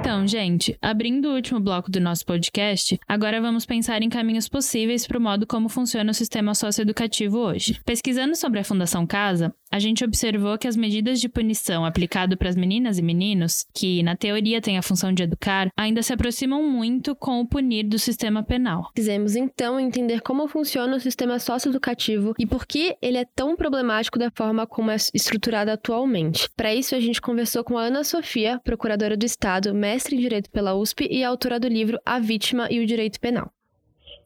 Então, 0.00 0.26
gente, 0.26 0.78
abrindo 0.80 1.28
o 1.28 1.34
último 1.34 1.60
bloco 1.60 1.90
do 1.90 2.00
nosso 2.00 2.24
podcast, 2.24 2.98
agora 3.06 3.40
vamos 3.40 3.66
pensar 3.66 4.02
em 4.02 4.08
caminhos 4.08 4.48
possíveis 4.48 5.06
para 5.06 5.18
o 5.18 5.20
modo 5.20 5.46
como 5.46 5.68
funciona 5.68 6.10
o 6.10 6.14
sistema 6.14 6.54
socioeducativo 6.54 7.38
hoje. 7.38 7.80
Pesquisando 7.84 8.34
sobre 8.34 8.60
a 8.60 8.64
Fundação 8.64 9.06
Casa, 9.06 9.54
a 9.70 9.78
gente 9.78 10.04
observou 10.04 10.56
que 10.58 10.68
as 10.68 10.76
medidas 10.76 11.20
de 11.20 11.28
punição 11.28 11.84
aplicado 11.84 12.36
para 12.36 12.48
as 12.48 12.56
meninas 12.56 12.98
e 12.98 13.02
meninos, 13.02 13.66
que 13.74 14.02
na 14.02 14.16
teoria 14.16 14.60
têm 14.60 14.78
a 14.78 14.82
função 14.82 15.12
de 15.12 15.22
educar, 15.22 15.68
ainda 15.76 16.02
se 16.02 16.12
aproximam 16.12 16.62
muito 16.62 17.14
com 17.14 17.40
o 17.40 17.48
punir 17.48 17.84
do 17.84 17.98
sistema 17.98 18.42
penal. 18.42 18.90
Quisemos 18.94 19.36
então 19.36 19.78
entender 19.78 20.20
como 20.20 20.48
funciona 20.48 20.96
o 20.96 21.00
sistema 21.00 21.38
socioeducativo 21.38 22.34
e 22.38 22.46
por 22.46 22.66
que 22.66 22.96
ele 23.02 23.18
é 23.18 23.24
tão 23.24 23.56
problemático 23.56 24.18
da 24.18 24.30
forma 24.30 24.66
como 24.66 24.90
é 24.90 24.96
estruturado 25.12 25.70
atualmente. 25.70 26.48
Para 26.56 26.74
isso, 26.74 26.94
a 26.94 27.00
gente 27.00 27.20
conversou 27.20 27.64
com 27.64 27.76
a 27.76 27.82
Ana 27.82 28.04
Sofia, 28.04 28.60
procuradora 28.64 29.16
do 29.16 29.26
Estado, 29.26 29.74
mestre 29.74 30.16
em 30.16 30.20
Direito 30.20 30.50
pela 30.50 30.74
USP 30.74 31.08
e 31.10 31.22
autora 31.24 31.60
do 31.60 31.68
livro 31.68 31.98
A 32.04 32.18
Vítima 32.18 32.68
e 32.70 32.80
o 32.80 32.86
Direito 32.86 33.20
Penal. 33.20 33.50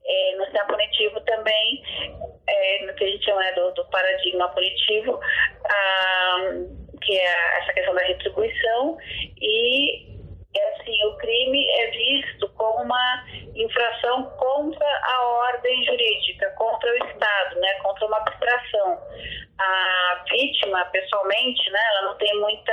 É, 0.04 0.36
no 0.36 0.44
sistema 0.44 0.66
punitivo 0.66 1.20
também, 1.20 1.82
é, 2.50 2.86
no 2.86 2.94
que 2.94 3.04
a 3.04 3.08
gente 3.08 3.24
chama 3.24 3.40
né, 3.40 3.52
do, 3.52 3.70
do, 3.72 3.84
paradigma 3.86 4.48
punitivo, 4.48 5.20
ah, 5.64 6.52
que 7.02 7.16
é 7.16 7.58
essa 7.58 7.72
questão 7.72 7.94
da 7.94 8.02
retribuição, 8.02 8.98
e 9.40 10.06
é 10.56 10.74
assim, 10.74 11.04
o 11.04 11.16
crime 11.16 11.66
infração 13.64 14.24
contra 14.36 14.86
a 14.86 15.26
ordem 15.26 15.84
jurídica, 15.84 16.50
contra 16.56 16.90
o 16.90 16.96
Estado, 17.06 17.60
né, 17.60 17.74
contra 17.82 18.06
uma 18.06 18.18
abstração 18.18 18.98
a 19.60 20.24
vítima, 20.30 20.84
pessoalmente, 20.86 21.70
né, 21.70 21.80
ela 21.90 22.08
não 22.08 22.16
tem 22.16 22.34
muita, 22.40 22.72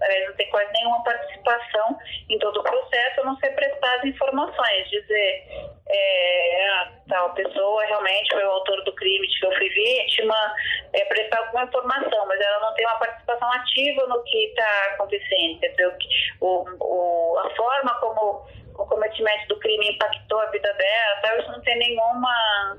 ela 0.00 0.28
não 0.28 0.36
tem 0.36 0.48
quase 0.48 0.72
nenhuma 0.72 1.02
participação 1.04 1.98
em 2.30 2.38
todo 2.38 2.58
o 2.58 2.62
processo, 2.62 3.20
a 3.20 3.24
não 3.24 3.36
ser 3.36 3.50
prestar 3.50 3.96
as 3.96 4.04
informações, 4.04 4.88
dizer 4.88 5.44
é, 5.88 6.88
tal 7.08 7.34
pessoa 7.34 7.84
realmente 7.84 8.32
foi 8.32 8.42
o 8.44 8.50
autor 8.50 8.82
do 8.84 8.94
crime 8.94 9.28
de 9.28 9.40
que 9.40 9.46
eu 9.46 9.52
fui 9.56 9.68
vítima, 9.68 10.54
é, 10.94 11.04
prestar 11.04 11.38
alguma 11.38 11.64
informação, 11.64 12.26
mas 12.26 12.40
ela 12.40 12.60
não 12.60 12.74
tem 12.74 12.86
uma 12.86 12.98
participação 12.98 13.52
ativa 13.52 14.06
no 14.06 14.22
que 14.24 14.38
está 14.46 14.94
acontecendo, 14.94 15.60
dizer, 15.60 15.94
o, 16.40 16.64
o, 16.80 17.38
a 17.40 17.50
forma 17.50 17.94
como 18.00 18.46
o 18.82 18.86
cometimento 18.86 19.46
do 19.48 19.58
crime 19.60 19.90
impactou 19.90 20.40
a 20.40 20.46
vida 20.46 20.72
dela, 20.74 21.20
tal, 21.22 21.38
isso 21.38 21.52
não 21.52 21.60
tem 21.60 21.78
nenhuma 21.78 22.76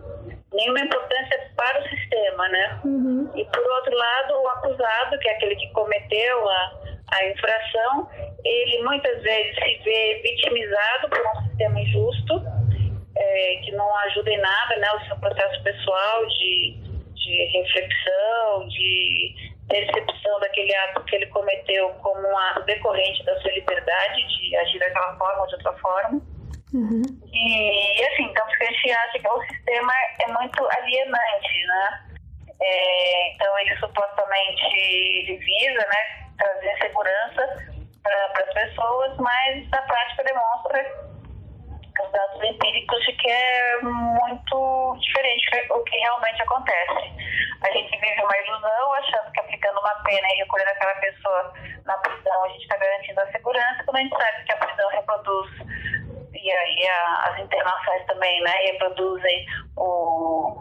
nenhuma 0.51 0.81
importância 0.81 1.51
para 1.55 1.79
o 1.79 1.89
sistema, 1.89 2.47
né? 2.49 2.79
Uhum. 2.85 3.31
E 3.35 3.43
por 3.45 3.65
outro 3.71 3.95
lado, 3.95 4.35
o 4.35 4.47
acusado, 4.49 5.17
que 5.17 5.27
é 5.27 5.31
aquele 5.31 5.55
que 5.55 5.71
cometeu 5.71 6.49
a, 6.49 6.71
a 7.11 7.27
infração, 7.27 8.07
ele 8.43 8.83
muitas 8.83 9.21
vezes 9.23 9.55
se 9.55 9.79
vê 9.83 10.21
vitimizado 10.21 11.09
por 11.09 11.19
um 11.19 11.47
sistema 11.47 11.79
injusto, 11.79 12.43
é, 13.15 13.61
que 13.63 13.71
não 13.71 13.95
ajuda 13.99 14.29
em 14.29 14.39
nada, 14.39 14.75
né? 14.75 14.91
O 14.91 15.07
seu 15.07 15.17
processo 15.17 15.63
pessoal 15.63 16.25
de, 16.27 16.77
de 17.15 17.45
reflexão, 17.57 18.67
de 18.67 19.52
percepção 19.67 20.39
daquele 20.39 20.75
ato 20.75 21.03
que 21.05 21.15
ele 21.15 21.27
cometeu 21.27 21.89
como 22.01 22.27
um 22.27 22.37
ato 22.37 22.63
decorrente 22.63 23.23
da 23.25 23.39
sua 23.41 23.51
liberdade 23.51 24.27
de 24.27 24.55
agir 24.57 24.79
daquela 24.79 25.15
forma 25.17 25.41
ou 25.41 25.47
de 25.47 25.55
outra 25.55 25.73
forma. 25.73 26.21
Uhum. 26.73 27.03
E, 27.31 28.05
assim, 28.07 28.23
então 28.23 28.45
a 28.45 28.65
gente 28.65 28.91
acha 28.91 29.19
que 29.19 29.27
o 29.27 29.41
sistema 29.43 29.93
é 30.21 30.27
muito 30.27 30.67
alienante, 30.71 31.65
né? 31.67 32.03
É, 32.61 33.33
então 33.33 33.59
ele 33.59 33.75
supostamente 33.77 34.75
ele 34.75 35.37
visa 35.37 35.87
né, 35.87 36.29
trazer 36.37 36.77
segurança 36.77 37.73
para 38.01 38.43
as 38.43 38.53
pessoas, 38.53 39.17
mas 39.17 39.69
na 39.69 39.81
prática 39.81 40.23
demonstra 40.23 41.12
os 42.03 42.11
dados 42.11 42.43
empíricos 42.43 42.99
de 43.05 43.13
que 43.13 43.29
é 43.29 43.81
muito 43.81 44.97
diferente 44.99 45.45
o 45.71 45.83
que 45.83 45.97
realmente 45.97 46.41
acontece. 46.41 47.11
A 47.63 47.71
gente 47.71 47.97
vive 47.99 48.21
uma 48.21 48.37
ilusão 48.37 48.93
achando 48.93 49.31
que 49.31 49.39
aplicando 49.39 49.79
uma 49.79 49.95
pena 50.03 50.27
e 50.31 50.37
recolhendo 50.37 50.71
aquela 50.71 50.95
pessoa 50.95 51.53
na 51.85 51.97
prisão 51.97 52.43
a 52.43 52.49
gente 52.49 52.63
está 52.63 52.77
garantindo 52.77 53.21
a 53.21 53.31
segurança, 53.31 53.83
quando 53.85 53.97
a 53.97 53.99
gente 54.01 54.17
sabe 54.17 54.43
que 54.43 54.51
a 54.51 54.57
prisão 54.57 54.89
reproduz 54.89 55.51
e 56.33 56.51
aí 56.51 56.87
as 57.23 57.39
internações 57.39 58.05
também 58.05 58.41
né, 58.41 58.51
reproduzem 58.71 59.45
o, 59.77 60.53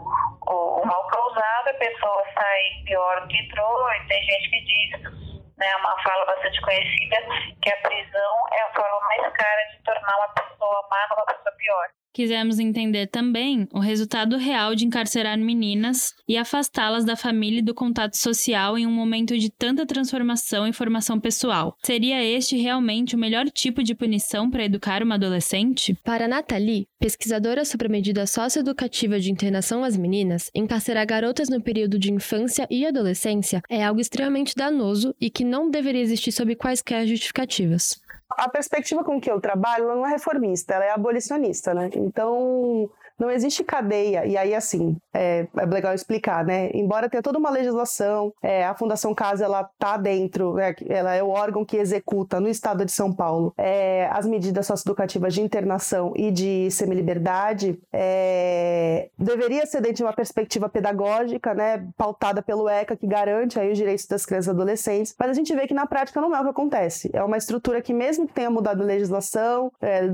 o, 0.47 0.81
o 0.81 0.85
mal 0.85 1.07
causado, 1.07 1.69
a 1.69 1.73
pessoa 1.73 2.23
sai 2.33 2.59
pior 2.85 3.27
que 3.27 3.37
entrou, 3.37 3.91
e 3.91 4.07
tem 4.07 4.23
gente 4.23 4.49
que 4.49 4.61
diz 4.61 5.32
né, 5.57 5.75
uma 5.77 6.01
fala 6.01 6.25
bastante 6.25 6.59
conhecida, 6.61 7.17
que 7.61 7.69
a 7.71 7.77
prisão 7.81 8.47
é 8.51 8.61
a 8.61 8.73
forma 8.73 8.99
mais 9.07 9.33
cara 9.33 9.63
de 9.71 9.83
tornar 9.83 10.17
uma 10.17 10.27
pessoa 10.29 10.87
má 10.89 11.07
numa 11.09 11.25
pessoa 11.25 11.55
pior. 11.57 11.89
Quisemos 12.13 12.59
entender 12.59 13.07
também 13.07 13.67
o 13.73 13.79
resultado 13.79 14.37
real 14.37 14.75
de 14.75 14.85
encarcerar 14.85 15.35
meninas 15.39 16.13
e 16.27 16.37
afastá-las 16.37 17.03
da 17.03 17.15
família 17.15 17.57
e 17.57 17.63
do 17.63 17.73
contato 17.73 18.15
social 18.15 18.77
em 18.77 18.85
um 18.85 18.91
momento 18.91 19.35
de 19.35 19.49
tanta 19.49 19.83
transformação 19.83 20.67
e 20.67 20.73
formação 20.73 21.19
pessoal. 21.19 21.75
Seria 21.81 22.23
este 22.23 22.55
realmente 22.55 23.15
o 23.15 23.19
melhor 23.19 23.49
tipo 23.49 23.81
de 23.81 23.95
punição 23.95 24.47
para 24.47 24.63
educar 24.63 25.01
uma 25.01 25.15
adolescente? 25.15 25.97
Para 26.03 26.27
Nathalie, 26.27 26.87
pesquisadora 26.99 27.65
sobre 27.65 27.87
a 27.87 27.91
medida 27.91 28.27
socioeducativa 28.27 29.19
de 29.19 29.31
internação 29.31 29.83
às 29.83 29.97
meninas, 29.97 30.51
encarcerar 30.53 31.07
garotas 31.07 31.49
no 31.49 31.63
período 31.63 31.97
de 31.97 32.11
infância 32.11 32.67
e 32.69 32.85
adolescência 32.85 33.63
é 33.67 33.83
algo 33.83 33.99
extremamente 33.99 34.53
danoso 34.55 35.15
e 35.19 35.31
que 35.31 35.43
não 35.43 35.67
deveria 35.67 36.01
existir 36.01 36.31
sob 36.31 36.55
quaisquer 36.55 37.07
justificativas 37.07 38.02
a 38.37 38.49
perspectiva 38.49 39.03
com 39.03 39.19
que 39.19 39.31
eu 39.31 39.39
trabalho 39.39 39.87
não 39.87 40.05
é 40.05 40.11
reformista, 40.11 40.73
ela 40.73 40.85
é 40.85 40.91
abolicionista, 40.91 41.73
né? 41.73 41.89
Então, 41.95 42.89
não 43.19 43.29
existe 43.29 43.63
cadeia, 43.63 44.25
e 44.25 44.37
aí 44.37 44.53
assim, 44.53 44.97
é, 45.13 45.47
é 45.57 45.65
legal 45.65 45.93
explicar, 45.93 46.45
né? 46.45 46.69
Embora 46.73 47.09
tenha 47.09 47.23
toda 47.23 47.39
uma 47.39 47.49
legislação, 47.49 48.33
é, 48.41 48.65
a 48.65 48.75
Fundação 48.75 49.13
Casa, 49.13 49.45
ela 49.45 49.69
tá 49.79 49.97
dentro, 49.97 50.59
é, 50.59 50.75
ela 50.87 51.13
é 51.13 51.23
o 51.23 51.29
órgão 51.29 51.65
que 51.65 51.77
executa 51.77 52.39
no 52.39 52.47
estado 52.47 52.85
de 52.85 52.91
São 52.91 53.13
Paulo 53.13 53.53
é, 53.57 54.07
as 54.11 54.25
medidas 54.25 54.67
socioeducativas 54.67 55.33
de 55.33 55.41
internação 55.41 56.13
e 56.15 56.31
de 56.31 56.69
semiliberdade, 56.71 57.79
é, 57.91 59.09
deveria 59.17 59.65
ser 59.65 59.81
dentro 59.81 59.97
de 59.97 60.03
uma 60.03 60.13
perspectiva 60.13 60.69
pedagógica, 60.69 61.53
né? 61.53 61.87
Pautada 61.97 62.41
pelo 62.41 62.69
ECA, 62.69 62.95
que 62.95 63.07
garante 63.07 63.59
aí 63.59 63.71
os 63.71 63.77
direitos 63.77 64.05
das 64.05 64.25
crianças 64.25 64.47
e 64.47 64.51
adolescentes, 64.51 65.15
mas 65.17 65.29
a 65.29 65.33
gente 65.33 65.53
vê 65.55 65.67
que 65.67 65.73
na 65.73 65.85
prática 65.85 66.21
não 66.21 66.35
é 66.35 66.39
o 66.39 66.43
que 66.43 66.49
acontece. 66.49 67.09
É 67.13 67.23
uma 67.23 67.37
estrutura 67.37 67.81
que 67.81 67.93
mesmo 67.93 68.27
que 68.27 68.33
tenha 68.33 68.49
mudado 68.49 68.81
a 68.81 68.85
legislação, 68.85 69.71
é, 69.81 70.07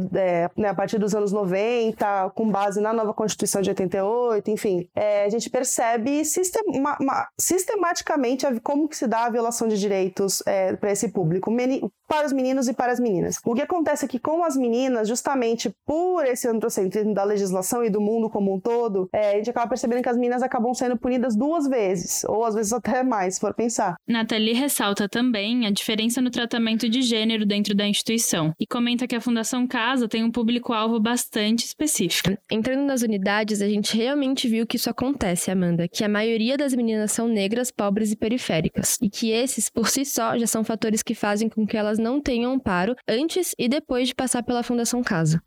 né, 0.56 0.70
a 0.70 0.76
partir 0.76 0.98
dos 0.98 1.16
anos 1.16 1.32
90, 1.32 2.32
com 2.36 2.50
base 2.50 2.80
na 2.80 2.89
na 2.94 3.04
nova 3.04 3.14
Constituição 3.14 3.62
de 3.62 3.70
88, 3.70 4.50
enfim, 4.52 4.90
é, 4.96 5.26
a 5.26 5.30
gente 5.30 5.50
percebe 5.50 6.22
uma, 6.68 7.28
sistematicamente 7.40 8.46
como 8.62 8.88
que 8.88 8.98
se 8.98 9.08
dá 9.08 9.26
a 9.26 9.30
violação 9.30 9.68
de 9.68 9.80
direitos 9.80 10.42
é, 10.46 10.76
para 10.76 10.92
esse 10.92 11.12
público, 11.12 11.52
para 12.10 12.26
os 12.26 12.34
meninos 12.34 12.68
e 12.68 12.74
para 12.74 12.92
as 12.92 13.00
meninas. 13.00 13.40
O 13.46 13.54
que 13.54 13.62
acontece 13.62 14.06
é 14.06 14.08
que 14.08 14.18
com 14.18 14.44
as 14.44 14.58
meninas, 14.58 15.08
justamente 15.08 15.72
por 15.86 16.26
esse 16.26 16.48
androcentrismo 16.48 17.14
da 17.14 17.24
legislação 17.24 17.84
e 17.84 17.90
do 17.90 18.02
mundo 18.02 18.30
como 18.30 18.56
um 18.56 18.60
todo, 18.60 19.08
é, 19.14 19.34
a 19.34 19.36
gente 19.36 19.52
acaba 19.52 19.68
percebendo 19.68 20.02
que 20.02 20.10
as 20.10 20.18
meninas 20.18 20.42
acabam 20.42 20.74
sendo 20.74 20.98
punidas 20.98 21.36
duas 21.36 21.68
vezes, 21.68 22.24
ou 22.26 22.44
às 22.44 22.56
vezes 22.56 22.74
até 22.74 23.04
mais, 23.04 23.36
se 23.36 23.40
for 23.40 23.54
pensar. 23.54 23.96
Nathalie 24.08 24.54
ressalta 24.54 25.08
também 25.08 25.68
a 25.68 25.72
diferença 25.72 26.22
no 26.22 26.32
tratamento 26.32 26.90
de 26.90 27.04
gênero 27.04 27.46
dentro 27.46 27.76
da 27.76 27.88
instituição 27.88 28.52
e 28.60 28.66
comenta 28.66 29.08
que 29.08 29.16
a 29.16 29.22
Fundação 29.22 29.68
Casa 29.68 30.08
tem 30.08 30.24
um 30.24 30.32
público-alvo 30.32 31.00
bastante 31.00 31.66
específico. 31.66 32.36
Entrando 32.50 32.80
entrando 32.80 32.88
nas 32.88 33.02
unidades, 33.02 33.62
a 33.62 33.68
gente 33.68 33.96
realmente 33.96 34.48
viu 34.48 34.66
que 34.66 34.78
isso 34.78 34.90
acontece, 34.90 35.52
Amanda, 35.52 35.88
que 35.88 36.04
a 36.04 36.10
maioria 36.10 36.58
das 36.58 36.74
meninas 36.74 37.12
são 37.12 37.28
negras, 37.28 37.72
pobres 37.72 38.12
e 38.12 38.16
periféricas, 38.16 38.98
e 39.02 39.10
que 39.10 39.32
esses, 39.32 39.70
por 39.70 39.90
si 39.90 40.06
só, 40.06 40.38
já 40.38 40.48
são 40.48 40.64
fatores 40.64 41.04
que 41.04 41.14
fazem 41.14 41.50
com 41.50 41.68
que 41.68 41.76
elas 41.78 41.99
não 42.00 42.22
tenham 42.22 42.54
amparo 42.54 42.96
antes 43.08 43.54
e 43.58 43.68
depois 43.68 44.08
de 44.08 44.16
passar 44.16 44.44
pela 44.44 44.64
Fundação 44.64 45.04
Casa. 45.04 45.42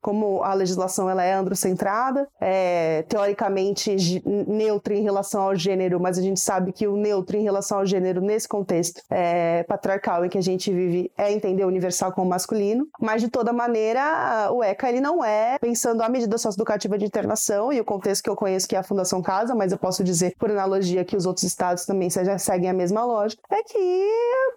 Como 0.00 0.42
a 0.42 0.54
legislação 0.54 1.08
ela 1.08 1.22
é 1.22 1.34
androcentrada, 1.34 2.28
é 2.40 3.04
teoricamente 3.08 4.22
neutra 4.46 4.94
em 4.94 5.02
relação 5.02 5.42
ao 5.42 5.56
gênero, 5.56 6.00
mas 6.00 6.18
a 6.18 6.22
gente 6.22 6.40
sabe 6.40 6.72
que 6.72 6.86
o 6.86 6.96
neutro 6.96 7.36
em 7.36 7.42
relação 7.42 7.78
ao 7.78 7.86
gênero 7.86 8.20
nesse 8.20 8.48
contexto 8.48 9.02
é, 9.10 9.62
patriarcal 9.64 10.24
em 10.24 10.28
que 10.28 10.38
a 10.38 10.42
gente 10.42 10.72
vive 10.72 11.12
é 11.16 11.32
entender 11.32 11.64
o 11.64 11.68
universal 11.68 12.12
como 12.12 12.30
masculino, 12.30 12.86
mas 13.00 13.20
de 13.20 13.28
toda 13.28 13.52
maneira 13.52 14.50
o 14.52 14.62
ECA 14.62 14.88
ele 14.88 15.00
não 15.00 15.24
é 15.24 15.58
pensando 15.58 16.02
a 16.02 16.08
medida 16.08 16.38
socioeducativa 16.38 16.96
de 16.96 17.04
internação 17.04 17.72
e 17.72 17.80
o 17.80 17.84
contexto 17.84 18.22
que 18.22 18.30
eu 18.30 18.36
conheço 18.36 18.68
que 18.68 18.76
é 18.76 18.78
a 18.78 18.82
Fundação 18.82 19.20
Casa, 19.20 19.54
mas 19.54 19.72
eu 19.72 19.78
posso 19.78 20.02
dizer 20.02 20.34
por 20.38 20.50
analogia 20.50 21.04
que 21.04 21.16
os 21.16 21.26
outros 21.26 21.44
estados 21.44 21.84
também 21.84 22.08
seguem 22.10 22.70
a 22.70 22.72
mesma 22.72 23.04
lógica, 23.04 23.42
é 23.50 23.62
que 23.62 24.08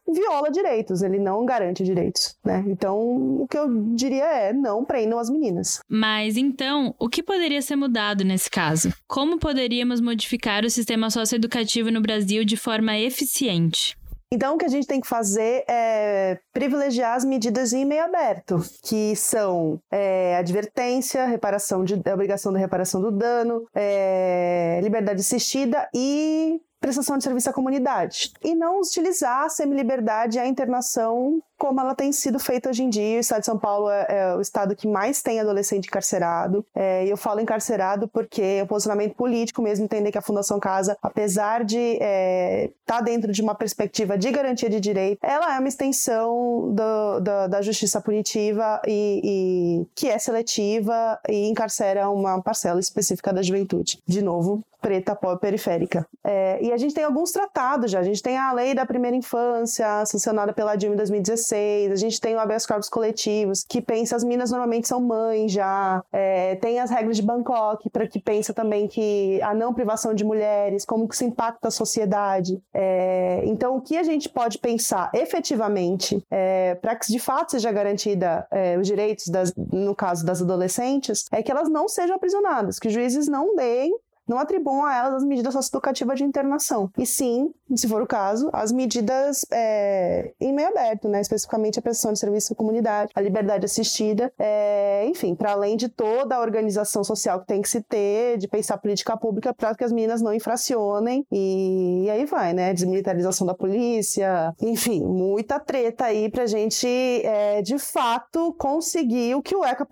viola 0.08 0.52
direitos, 0.52 1.02
ele 1.02 1.20
não 1.20 1.46
garante 1.46 1.84
direitos, 1.84 2.38
né? 2.44 2.64
Então, 2.68 2.98
o 3.42 3.48
que 3.50 3.58
eu 3.58 3.68
diria 3.94 4.26
é 4.26 4.54
não 4.54 4.84
as 5.18 5.30
meninas. 5.30 5.80
Mas 5.90 6.38
então, 6.38 6.96
o 7.00 7.10
que 7.10 7.24
poderia 7.24 7.62
ser 7.62 7.76
mudado 7.76 8.24
nesse 8.24 8.50
caso? 8.50 8.94
Como 9.08 9.40
poderíamos 9.40 10.02
modificar 10.02 10.66
o 10.66 10.70
sistema 10.70 11.10
socioeducativo 11.10 11.92
no 11.92 12.02
Brasil 12.02 12.44
de 12.44 12.58
forma 12.58 12.98
eficiente? 12.98 13.96
Então, 14.34 14.56
o 14.56 14.58
que 14.58 14.64
a 14.64 14.70
gente 14.70 14.88
tem 14.88 15.02
que 15.02 15.08
fazer 15.08 15.66
é 15.68 16.40
privilegiar 16.54 17.18
as 17.18 17.26
medidas 17.26 17.74
em 17.74 17.84
meio 17.84 18.06
aberto, 18.06 18.64
que 18.82 19.14
são 19.14 19.78
é, 19.92 20.38
advertência, 20.38 21.26
reparação 21.26 21.84
de, 21.84 21.96
obrigação 21.96 22.54
da 22.54 22.60
reparação 22.60 23.02
do 23.02 23.12
dano, 23.12 23.68
é, 23.76 24.80
liberdade 24.82 25.20
assistida 25.20 25.90
e 25.94 26.62
prestação 26.80 27.18
de 27.18 27.26
serviço 27.26 27.50
à 27.50 27.54
comunidade. 27.54 28.32
E 28.42 28.56
não 28.56 28.80
utilizar 28.80 29.44
a 29.44 29.50
semi-liberdade 29.50 30.38
e 30.38 30.40
a 30.40 30.48
internação 30.48 31.42
como 31.62 31.80
ela 31.80 31.94
tem 31.94 32.12
sido 32.12 32.40
feita 32.40 32.72
hoje 32.72 32.82
em 32.82 32.90
dia. 32.90 33.18
O 33.18 33.20
estado 33.20 33.42
de 33.42 33.46
São 33.46 33.60
Paulo 33.60 33.88
é, 33.88 34.06
é 34.10 34.36
o 34.36 34.42
estado 34.42 34.76
que 34.76 34.88
mais 34.88 35.22
tem 35.22 35.40
adolescente 35.40 35.86
encarcerado. 35.86 36.66
É, 36.74 37.06
eu 37.06 37.16
falo 37.16 37.40
encarcerado 37.40 38.08
porque 38.08 38.42
é 38.42 38.64
um 38.64 38.66
posicionamento 38.66 39.14
político 39.14 39.62
mesmo, 39.62 39.86
entender 39.86 40.12
que 40.12 40.18
a 40.18 40.24
Fundação 40.24 40.60
Casa, 40.60 40.98
apesar 41.04 41.64
de 41.64 41.78
estar 41.78 42.04
é, 42.04 42.72
tá 42.84 43.00
dentro 43.00 43.32
de 43.32 43.44
uma 43.44 43.54
perspectiva 43.54 44.18
de 44.18 44.32
garantia 44.32 44.72
de 44.72 44.80
direito, 44.80 45.20
ela 45.22 45.56
é 45.56 45.60
uma 45.60 45.68
extensão 45.68 46.74
do, 46.74 47.20
do, 47.20 47.48
da 47.48 47.62
justiça 47.62 48.02
punitiva 48.02 48.82
e, 48.88 49.22
e 49.24 49.88
que 49.94 50.08
é 50.08 50.18
seletiva 50.18 51.20
e 51.30 51.48
encarcera 51.48 52.10
uma 52.10 52.42
parcela 52.42 52.80
específica 52.80 53.32
da 53.32 53.44
juventude. 53.44 54.00
De 54.08 54.24
novo, 54.24 54.64
preta, 54.82 55.16
pobre, 55.16 55.40
periférica. 55.40 56.08
É, 56.24 56.58
e 56.62 56.72
a 56.72 56.78
gente 56.78 56.96
tem 56.96 57.04
alguns 57.04 57.32
tratados 57.32 57.92
já. 57.92 58.00
A 58.00 58.04
gente 58.04 58.22
tem 58.22 58.36
a 58.36 58.52
lei 58.52 58.74
da 58.74 58.86
primeira 58.86 59.16
infância, 59.16 60.04
sancionada 60.06 60.52
pela 60.52 60.76
Dilma 60.76 60.96
em 60.96 60.98
2016. 60.98 61.51
A 61.56 61.96
gente 61.96 62.20
tem 62.20 62.36
o 62.36 62.40
habeas 62.40 62.66
corpus 62.66 62.90
coletivos, 62.90 63.64
que 63.68 63.82
pensa 63.82 64.16
as 64.16 64.24
minas 64.24 64.52
normalmente 64.52 64.88
são 64.88 65.00
mães 65.00 65.52
já. 65.52 66.04
É, 66.12 66.56
tem 66.56 66.80
as 66.80 66.90
regras 66.90 67.18
de 67.18 67.24
Bangkok, 67.24 67.90
para 67.90 68.08
que 68.08 68.20
pensa 68.20 68.54
também 68.54 68.88
que 68.88 69.42
a 69.42 69.54
não 69.54 69.74
privação 69.74 70.14
de 70.14 70.24
mulheres, 70.24 70.86
como 70.86 71.08
que 71.08 71.16
isso 71.16 71.24
impacta 71.24 71.68
a 71.68 71.72
sociedade. 71.72 72.62
É, 72.74 73.42
então, 73.46 73.76
o 73.76 73.82
que 73.82 73.98
a 73.98 74.04
gente 74.04 74.30
pode 74.30 74.58
pensar 74.58 75.10
efetivamente 75.14 76.24
é, 76.30 76.76
para 76.76 76.96
que 76.96 77.08
de 77.08 77.20
fato 77.20 77.52
seja 77.52 77.72
garantida 77.72 78.48
é, 78.52 78.78
os 78.78 78.88
direitos, 78.88 79.28
das, 79.28 79.54
no 79.56 79.96
caso 79.96 80.26
das 80.26 80.42
adolescentes, 80.42 81.26
é 81.32 81.42
que 81.42 81.52
elas 81.52 81.70
não 81.70 81.88
sejam 81.88 82.16
aprisionadas, 82.16 82.80
que 82.80 82.90
juízes 82.90 83.28
não 83.28 83.56
deem 83.56 83.96
não 84.32 84.40
atribuam 84.40 84.86
a 84.86 84.96
elas 84.96 85.16
as 85.16 85.24
medidas 85.26 85.54
socioeducativas 85.54 86.18
de 86.18 86.24
internação. 86.24 86.90
E 86.98 87.06
sim, 87.06 87.54
se 87.76 87.86
for 87.88 88.02
o 88.02 88.08
caso, 88.08 88.50
as 88.54 88.72
medidas 88.72 89.46
é, 89.52 90.32
em 90.40 90.54
meio 90.54 90.70
aberto, 90.70 91.10
né? 91.10 91.20
especificamente 91.20 91.78
a 91.78 91.82
prestação 91.82 92.14
de 92.14 92.20
serviço 92.20 92.54
à 92.54 92.56
comunidade, 92.56 93.12
a 93.14 93.20
liberdade 93.20 93.66
assistida, 93.66 94.32
é, 94.40 95.06
enfim, 95.08 95.36
para 95.36 95.52
além 95.52 95.76
de 95.76 95.90
toda 95.90 96.36
a 96.36 96.40
organização 96.40 97.04
social 97.04 97.42
que 97.42 97.48
tem 97.48 97.62
que 97.62 97.70
se 97.70 97.82
ter, 97.82 98.38
de 98.38 98.48
pensar 98.48 98.78
política 98.78 99.18
pública 99.18 99.54
para 99.54 99.76
que 99.76 99.84
as 99.84 99.92
meninas 99.92 100.22
não 100.22 100.34
infracionem, 100.34 101.26
e, 101.30 102.06
e, 102.06 102.10
aí 102.10 102.26
vai, 102.26 102.54
né? 102.54 102.74
Desmilitarização 102.74 103.46
da 103.46 103.54
polícia, 103.54 104.56
enfim, 104.62 105.04
muita 105.04 105.60
treta 105.60 106.06
aí 106.06 106.30
pra 106.30 106.46
gente, 106.46 106.88
é, 106.88 107.62
de 107.62 107.78
fato, 107.78 108.54
conseguir 108.58 109.36
o 109.36 109.42
que 109.42 109.56
o 109.56 109.66
ECA 109.66 109.86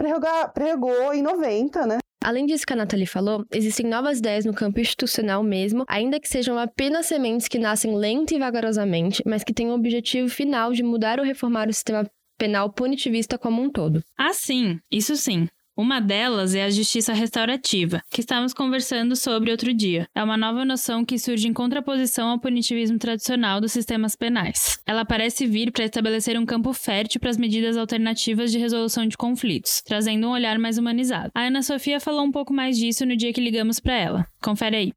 pregou 0.54 1.13
em 1.13 1.21
90, 1.21 1.86
né? 1.86 1.97
Além 2.22 2.46
disso 2.46 2.66
que 2.66 2.74
a 2.74 2.76
Nathalie 2.76 3.06
falou, 3.06 3.46
existem 3.52 3.86
novas 3.86 4.20
ideias 4.20 4.46
no 4.46 4.54
campo 4.54 4.80
institucional 4.80 5.42
mesmo, 5.42 5.86
ainda 5.88 6.20
que 6.20 6.28
sejam 6.28 6.58
apenas 6.58 7.06
sementes 7.06 7.48
que 7.48 7.58
nascem 7.58 7.96
lenta 7.96 8.36
e 8.36 8.40
vagarosamente, 8.40 9.24
mas 9.26 9.44
que 9.44 9.54
têm 9.54 9.70
o 9.70 9.74
objetivo 9.74 10.30
final 10.30 10.74
de 10.74 10.84
mudar 10.84 11.20
ou 11.20 11.26
reformar 11.26 11.70
o 11.70 11.74
sistema 11.74 12.06
penal 12.38 12.72
punitivista 12.72 13.38
como 13.38 13.62
um 13.62 13.70
todo. 13.70 14.02
Ah, 14.18 14.34
sim, 14.34 14.80
isso 14.92 15.16
sim. 15.16 15.48
Uma 15.80 16.02
delas 16.02 16.56
é 16.56 16.65
a 16.65 16.70
justiça 16.70 17.13
restaurativa, 17.13 18.02
que 18.10 18.20
estávamos 18.20 18.54
conversando 18.54 19.15
sobre 19.15 19.50
outro 19.50 19.74
dia. 19.74 20.10
É 20.13 20.22
uma 20.22 20.36
nova 20.36 20.65
noção 20.65 21.06
que 21.06 21.18
surge 21.18 21.48
em 21.48 21.54
contraposição 21.54 22.28
ao 22.28 22.38
punitivismo 22.38 23.00
tradicional 23.00 23.62
dos 23.62 23.72
sistemas 23.72 24.13
penais. 24.13 24.78
Ela 24.86 25.06
parece 25.06 25.48
vir 25.48 25.72
para 25.72 25.86
estabelecer 25.86 26.38
um 26.38 26.46
campo 26.46 26.74
fértil 26.74 27.22
para 27.22 27.30
as 27.30 27.38
medidas 27.38 27.78
alternativas 27.78 28.52
de 28.52 28.58
resolução 28.58 29.08
de 29.08 29.15
conflitos, 29.15 29.82
trazendo 29.82 30.28
um 30.28 30.32
olhar 30.32 30.60
mais 30.60 30.78
humanizado. 30.78 31.32
A 31.34 31.44
Ana 31.44 31.62
Sofia 31.62 32.02
falou 32.02 32.26
um 32.26 32.32
pouco 32.32 32.54
mais 32.54 32.78
disso 32.78 33.06
no 33.06 33.15
dia 33.15 33.32
que 33.32 33.39
ligamos 33.39 33.80
para 33.80 33.94
ela. 33.94 34.28
Confere 34.44 34.76
aí. 34.76 34.94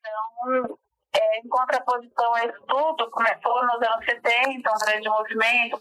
Então, 0.00 0.78
é, 1.18 1.40
em 1.40 1.48
contraposição 1.48 2.34
a 2.34 2.44
isso 2.44 2.62
tudo, 2.68 3.10
começou 3.10 3.66
nos 3.66 3.82
anos 3.82 4.04
70, 4.04 4.70
um 4.70 4.78
grande 4.86 5.08
movimento 5.08 5.78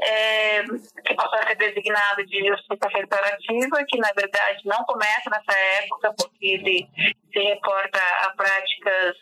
é, 0.00 0.62
que 1.04 1.14
passou 1.14 1.38
a 1.38 1.46
ser 1.46 1.54
designado 1.54 2.26
de 2.26 2.48
justiça 2.48 2.88
restaurativa, 2.88 3.84
que 3.88 3.98
na 3.98 4.12
verdade 4.16 4.60
não 4.64 4.84
começa 4.84 5.30
nessa 5.30 5.58
época, 5.84 6.12
porque 6.18 6.46
ele 6.46 6.88
se 7.32 7.38
reporta 7.38 8.00
a 8.22 8.30
práticas 8.30 9.16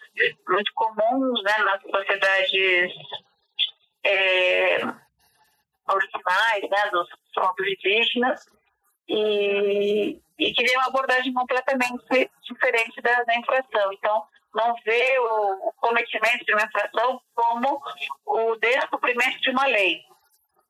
muito 0.49 0.73
comuns 0.75 1.43
né, 1.43 1.59
nas 1.59 1.83
sociedades 1.83 2.93
é, 4.05 4.79
originais, 5.89 6.71
né, 6.71 6.91
dos 6.91 7.09
povos 7.35 7.67
indígenas, 7.69 8.47
e, 9.07 10.19
e 10.39 10.53
que 10.55 10.65
tem 10.65 10.79
uma 10.79 10.87
abordagem 10.87 11.35
completamente 11.35 12.31
diferente 12.43 13.03
da, 13.03 13.23
da 13.25 13.37
infração. 13.37 13.93
Então, 13.93 14.25
não 14.55 14.75
vê 14.85 15.19
o, 15.19 15.73
cometimento 15.79 16.45
de 16.45 16.53
uma 16.55 16.65
infração 16.65 17.21
como 17.35 17.83
o 18.25 18.57
descumprimento 18.57 19.39
de 19.41 19.51
uma 19.51 19.67
lei, 19.67 20.03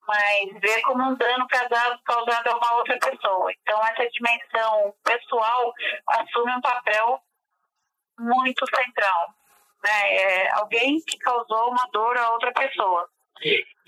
mas 0.07 0.61
vê 0.61 0.83
como 0.83 1.03
um 1.05 1.15
dano 1.15 1.47
causado, 1.47 2.01
causado 2.05 2.49
a 2.49 2.57
uma 2.57 2.75
outra 2.77 2.99
pessoa. 2.99 3.53
Então, 3.53 3.81
essa 3.87 4.09
dimensão 4.11 4.95
pessoal 5.05 5.73
assume 6.09 6.53
um 6.57 6.61
papel 6.61 7.21
muito 8.19 8.65
central. 8.75 9.35
Né? 9.83 10.15
É 10.15 10.55
alguém 10.55 11.01
que 11.07 11.19
causou 11.19 11.71
uma 11.71 11.87
dor 11.93 12.17
a 12.17 12.33
outra 12.33 12.53
pessoa. 12.53 13.09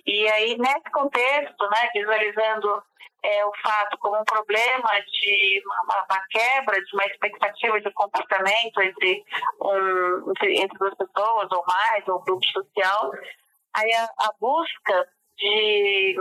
E 0.07 0.29
aí, 0.31 0.57
nesse 0.57 0.91
contexto, 0.93 1.69
né, 1.69 1.91
visualizando 1.93 2.83
é, 3.23 3.45
o 3.45 3.53
fato 3.61 3.99
como 3.99 4.21
um 4.21 4.25
problema 4.25 4.89
de 5.01 5.63
uma, 5.67 6.05
uma, 6.09 6.27
quebra 6.31 6.81
de 6.81 6.95
uma 6.95 7.05
expectativa 7.07 7.81
de 7.81 7.91
comportamento 7.93 8.81
entre, 8.81 9.25
um, 9.61 10.31
entre, 10.31 10.61
entre 10.61 10.79
duas 10.79 10.95
pessoas 10.95 11.51
ou 11.51 11.65
mais, 11.67 12.07
ou 12.07 12.23
grupo 12.23 12.47
social, 12.47 13.11
aí 13.75 13.93
a, 13.95 14.05
a 14.05 14.33
busca 14.41 15.09
de 15.37 16.17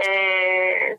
é, 0.00 0.98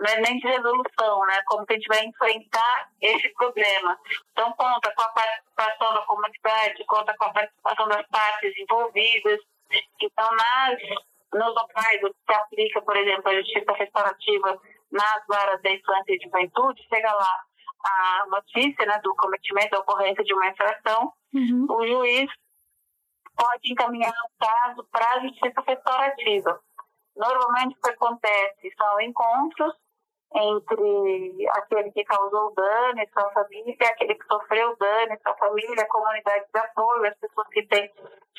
não 0.00 0.10
é 0.10 0.20
nem 0.20 0.38
de 0.38 0.46
resolução, 0.46 1.26
né? 1.26 1.40
Como 1.46 1.66
que 1.66 1.72
a 1.72 1.76
gente 1.76 1.88
vai 1.88 2.04
enfrentar 2.04 2.90
esse 3.00 3.28
problema. 3.34 3.98
Então, 4.32 4.52
conta 4.52 4.92
com 4.94 5.02
a 5.02 5.08
participação 5.08 5.94
da 5.94 6.02
comunidade, 6.02 6.84
conta 6.86 7.14
com 7.16 7.24
a 7.24 7.32
participação 7.32 7.88
das 7.88 8.06
partes 8.08 8.52
envolvidas. 8.58 9.40
Então, 10.00 10.30
nas 10.36 10.78
nos 11.34 11.54
locais 11.54 12.02
onde 12.04 12.16
se 12.26 12.34
aplica, 12.34 12.82
por 12.82 12.96
exemplo, 12.96 13.28
a 13.28 13.34
justiça 13.34 13.72
restaurativa 13.72 14.60
nas 14.90 15.26
varas 15.26 15.60
da 15.62 15.70
infância 15.70 16.14
e 16.14 16.20
juventude, 16.22 16.86
chega 16.88 17.12
lá 17.12 17.40
a 17.84 18.26
notícia 18.28 18.86
né, 18.86 18.98
do 19.02 19.14
cometimento 19.16 19.70
da 19.70 19.80
ocorrência 19.80 20.24
de 20.24 20.32
uma 20.32 20.48
infração, 20.48 21.12
uhum. 21.34 21.66
o 21.68 21.86
juiz 21.86 22.30
pode 23.36 23.72
encaminhar 23.72 24.12
o 24.12 24.44
caso 24.44 24.88
para 24.90 25.14
a 25.14 25.20
justiça 25.20 25.60
restaurativa. 25.66 26.60
Normalmente 27.16 27.76
o 27.76 27.80
que 27.80 27.90
acontece 27.90 28.72
são 28.76 29.00
encontros 29.00 29.74
entre 30.36 31.48
aquele 31.50 31.92
que 31.92 32.04
causou 32.04 32.48
o 32.48 32.54
dano 32.54 33.00
e 33.00 33.08
sua 33.12 33.30
família, 33.32 33.76
aquele 33.82 34.14
que 34.14 34.26
sofreu 34.26 34.70
o 34.70 34.76
dano 34.76 35.12
e 35.12 35.22
sua 35.22 35.34
família, 35.34 35.82
a 35.82 35.88
comunidade 35.88 36.44
de 36.52 36.60
apoio, 36.60 37.06
as 37.06 37.18
pessoas 37.18 37.48
que 37.48 37.66
têm 37.66 37.90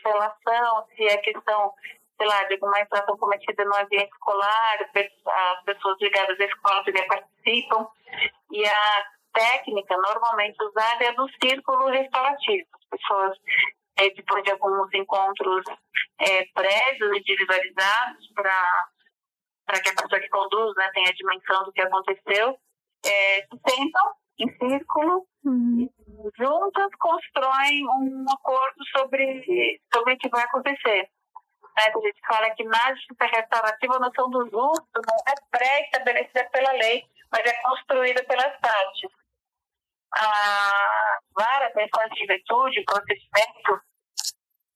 relação, 0.03 0.86
se 0.95 1.03
é 1.03 1.17
questão 1.17 1.73
sei 2.17 2.28
lá, 2.28 2.43
de 2.45 2.54
alguma 2.54 2.80
infração 2.82 3.17
cometida 3.17 3.65
no 3.65 3.75
ambiente 3.75 4.12
escolar, 4.12 4.78
as 4.82 5.63
pessoas 5.63 5.97
ligadas 5.99 6.39
à 6.39 6.43
escola 6.43 6.84
também 6.84 7.08
participam. 7.08 7.88
E 8.51 8.65
a 8.65 9.06
técnica 9.34 9.97
normalmente 9.97 10.63
usada 10.63 11.04
é 11.04 11.13
do 11.13 11.28
círculo 11.43 11.88
restaurativo. 11.88 12.67
As 12.73 12.99
pessoas, 12.99 13.38
é, 13.97 14.10
depois 14.12 14.43
de 14.43 14.51
alguns 14.51 14.93
encontros 14.93 15.65
é, 16.19 16.45
prévios 16.54 17.17
individualizados 17.17 18.32
para 18.34 19.80
que 19.82 19.89
a 19.89 19.95
pessoa 19.95 20.21
que 20.21 20.30
conduz 20.30 20.75
né, 20.78 20.89
tenha 20.93 21.10
a 21.10 21.13
dimensão 21.13 21.63
do 21.65 21.73
que 21.73 21.82
aconteceu, 21.82 22.58
é, 23.06 23.41
se 23.41 23.60
sentam 23.69 24.13
em 24.39 24.49
círculo 24.58 25.25
uhum. 25.45 25.89
juntas 26.38 26.89
constroem 26.99 27.86
um 27.88 28.25
acordo 28.30 28.84
sobre, 28.97 29.80
sobre 29.93 30.13
o 30.13 30.17
que 30.17 30.30
vai 30.30 30.43
acontecer. 30.43 31.10
Né? 31.75 31.83
A 31.83 31.99
gente 31.99 32.21
fala 32.27 32.49
que 32.51 32.63
na 32.63 32.95
justiça 32.95 33.25
restaurativa 33.25 33.95
a 33.95 33.99
noção 33.99 34.29
do 34.29 34.43
justo 34.49 35.01
não 35.05 35.17
é 35.27 35.33
pré-estabelecida 35.51 36.49
pela 36.51 36.71
lei, 36.71 37.03
mas 37.31 37.45
é 37.45 37.61
construída 37.61 38.23
pelas 38.23 38.59
partes. 38.59 39.11
A 40.13 41.19
vara 41.35 41.73
da 41.73 42.07
de 42.07 42.25
virtude, 42.25 42.79
o 42.79 42.85
procedimento 42.85 43.81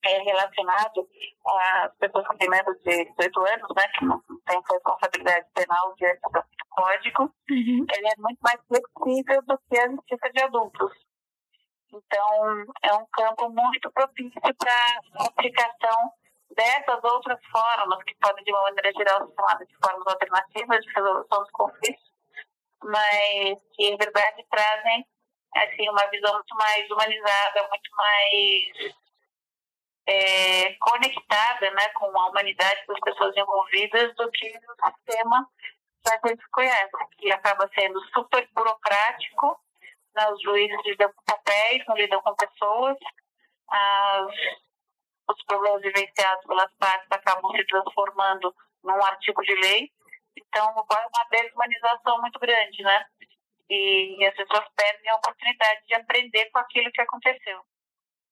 é 0.03 0.19
relacionado 0.23 1.07
às 1.45 1.95
pessoas 1.97 2.27
com 2.27 2.49
menos 2.49 2.81
de 2.83 3.05
18 3.17 3.39
anos, 3.47 3.75
né, 3.75 3.87
que 3.97 4.05
não 4.05 4.21
têm 4.45 4.61
responsabilidade 4.71 5.47
penal 5.53 5.93
diante 5.95 6.21
do 6.21 6.43
código, 6.69 7.23
uhum. 7.49 7.85
ele 7.93 8.07
é 8.07 8.15
muito 8.17 8.39
mais 8.41 8.59
flexível 8.67 9.41
do 9.43 9.57
que 9.69 9.77
a 9.77 9.89
justiça 9.89 10.29
de 10.33 10.43
adultos. 10.43 10.91
Então, 11.91 12.65
é 12.83 12.93
um 12.93 13.05
campo 13.11 13.49
muito 13.49 13.91
propício 13.91 14.39
para 14.41 15.25
aplicação 15.27 16.13
dessas 16.59 17.01
outras 17.05 17.39
formas, 17.45 18.03
que 18.03 18.13
podem, 18.15 18.43
de 18.43 18.51
uma 18.51 18.63
maneira 18.63 18.91
geral, 18.91 19.25
ser 19.25 19.33
chamadas 19.33 19.67
de 19.67 19.77
formas 19.81 20.07
alternativas 20.07 20.83
de 20.83 20.91
resolução 20.93 21.39
dos 21.39 21.51
conflitos, 21.51 22.11
mas 22.83 23.59
que, 23.73 23.85
em 23.85 23.95
verdade, 23.95 24.45
trazem 24.51 25.05
assim, 25.55 25.89
uma 25.89 26.05
visão 26.07 26.33
muito 26.33 26.55
mais 26.55 26.91
humanizada, 26.91 27.67
muito 27.69 27.89
mais 27.95 28.95
é, 30.05 30.73
conectada 30.73 31.71
né, 31.71 31.89
com 31.89 32.05
a 32.05 32.27
humanidade 32.27 32.85
das 32.87 32.99
pessoas 32.99 33.35
envolvidas 33.37 34.13
do 34.15 34.29
que 34.31 34.47
o 34.47 34.91
sistema 34.91 35.49
que 36.03 36.09
a 36.11 36.29
gente 36.29 36.49
conhece, 36.51 36.91
que 37.17 37.31
acaba 37.31 37.69
sendo 37.73 37.99
super 38.13 38.47
burocrático, 38.53 39.59
né, 40.13 40.29
os 40.31 40.41
juízes 40.41 40.77
lidam 40.85 41.11
com 41.13 41.23
papéis, 41.23 41.83
não 41.87 41.95
lidam 41.95 42.21
com 42.21 42.35
pessoas, 42.35 42.97
as, 43.69 44.33
os 45.29 45.43
problemas 45.45 45.81
vivenciados 45.81 46.45
pelas 46.45 46.71
partes 46.77 47.07
acabam 47.11 47.51
se 47.51 47.65
transformando 47.65 48.53
num 48.83 49.03
artigo 49.05 49.41
de 49.43 49.55
lei, 49.55 49.91
então 50.35 50.67
ocorre 50.75 51.05
uma 51.05 51.27
desumanização 51.29 52.21
muito 52.21 52.39
grande, 52.39 52.81
né? 52.83 53.05
E 53.69 54.25
as 54.25 54.35
pessoas 54.35 54.65
perdem 54.75 55.09
a 55.09 55.15
oportunidade 55.15 55.85
de 55.85 55.93
aprender 55.93 56.49
com 56.51 56.59
aquilo 56.59 56.91
que 56.91 57.01
aconteceu 57.01 57.61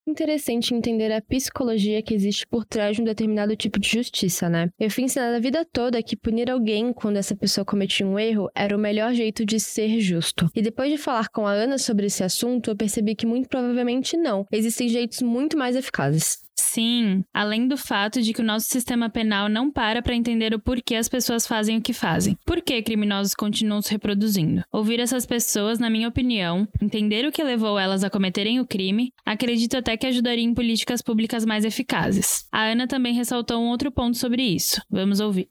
interessante 0.10 0.74
entender 0.74 1.12
a 1.12 1.22
psicologia 1.22 2.02
que 2.02 2.13
existe 2.13 2.46
por 2.48 2.65
trás 2.65 2.96
de 2.96 3.02
um 3.02 3.06
determinado 3.06 3.56
tipo 3.56 3.80
de 3.80 3.89
justiça, 3.89 4.50
né? 4.50 4.70
Eu 4.80 4.89
fui 4.89 5.04
ensinada 5.04 5.38
a 5.38 5.39
vida 5.39 5.65
toda 5.65 6.02
que 6.04 6.15
punir 6.15 6.50
alguém 6.50 6.93
quando 6.93 7.17
essa 7.17 7.36
pessoa 7.36 7.65
cometia 7.65 8.06
um 8.06 8.17
erro 8.17 8.50
era 8.56 8.76
o 8.76 8.80
melhor 8.80 9.13
jeito 9.13 9.46
de 9.46 9.60
ser 9.60 10.00
justo. 10.00 10.50
E 10.56 10.62
depois 10.62 10.91
de 10.91 10.98
falar 10.98 11.30
com 11.30 11.46
a 11.46 11.52
Ana 11.52 11.78
sobre 11.78 12.08
esse 12.08 12.24
assunto, 12.24 12.72
eu 12.72 12.76
percebi 12.76 13.15
que 13.15 13.26
muito 13.26 13.50
provavelmente 13.50 14.15
não. 14.15 14.46
Existem 14.52 14.88
jeitos 14.88 15.22
muito 15.22 15.58
mais 15.58 15.76
eficazes. 15.76 16.48
Sim, 16.60 17.24
além 17.34 17.67
do 17.67 17.78
fato 17.78 18.22
de 18.22 18.34
que 18.34 18.41
o 18.41 18.46
nosso 18.46 18.67
sistema 18.67 19.10
penal 19.10 19.48
não 19.48 19.72
para 19.72 20.02
para 20.02 20.15
entender 20.15 20.54
o 20.54 20.60
porquê 20.60 20.96
as 20.96 21.08
pessoas 21.08 21.46
fazem 21.46 21.78
o 21.78 21.82
que 21.82 21.93
fazem. 21.93 22.38
Por 22.46 22.62
que 22.62 22.82
criminosos 22.82 23.34
continuam 23.34 23.82
se 23.82 23.91
reproduzindo? 23.91 24.63
Ouvir 24.72 25.00
essas 25.00 25.26
pessoas, 25.26 25.80
na 25.80 25.89
minha 25.89 26.08
opinião, 26.08 26.67
entender 26.82 27.26
o 27.26 27.32
que 27.32 27.43
levou 27.43 27.78
elas 27.78 28.04
a 28.04 28.10
cometerem 28.10 28.60
o 28.60 28.65
crime, 28.65 29.12
acredito 29.26 29.78
até 29.78 29.96
que 29.97 30.07
ajudaria 30.07 30.43
em 30.43 30.53
políticas 30.53 31.01
públicas 31.01 31.45
mais 31.45 31.65
eficazes. 31.65 32.47
A 32.51 32.63
Ana 32.63 32.88
também 32.88 33.13
ressaltou 33.13 33.60
um 33.62 33.69
outro 33.69 33.91
ponto 33.91 34.17
sobre 34.17 34.41
isso. 34.41 34.81
Vamos 34.89 35.19
ouvir 35.19 35.49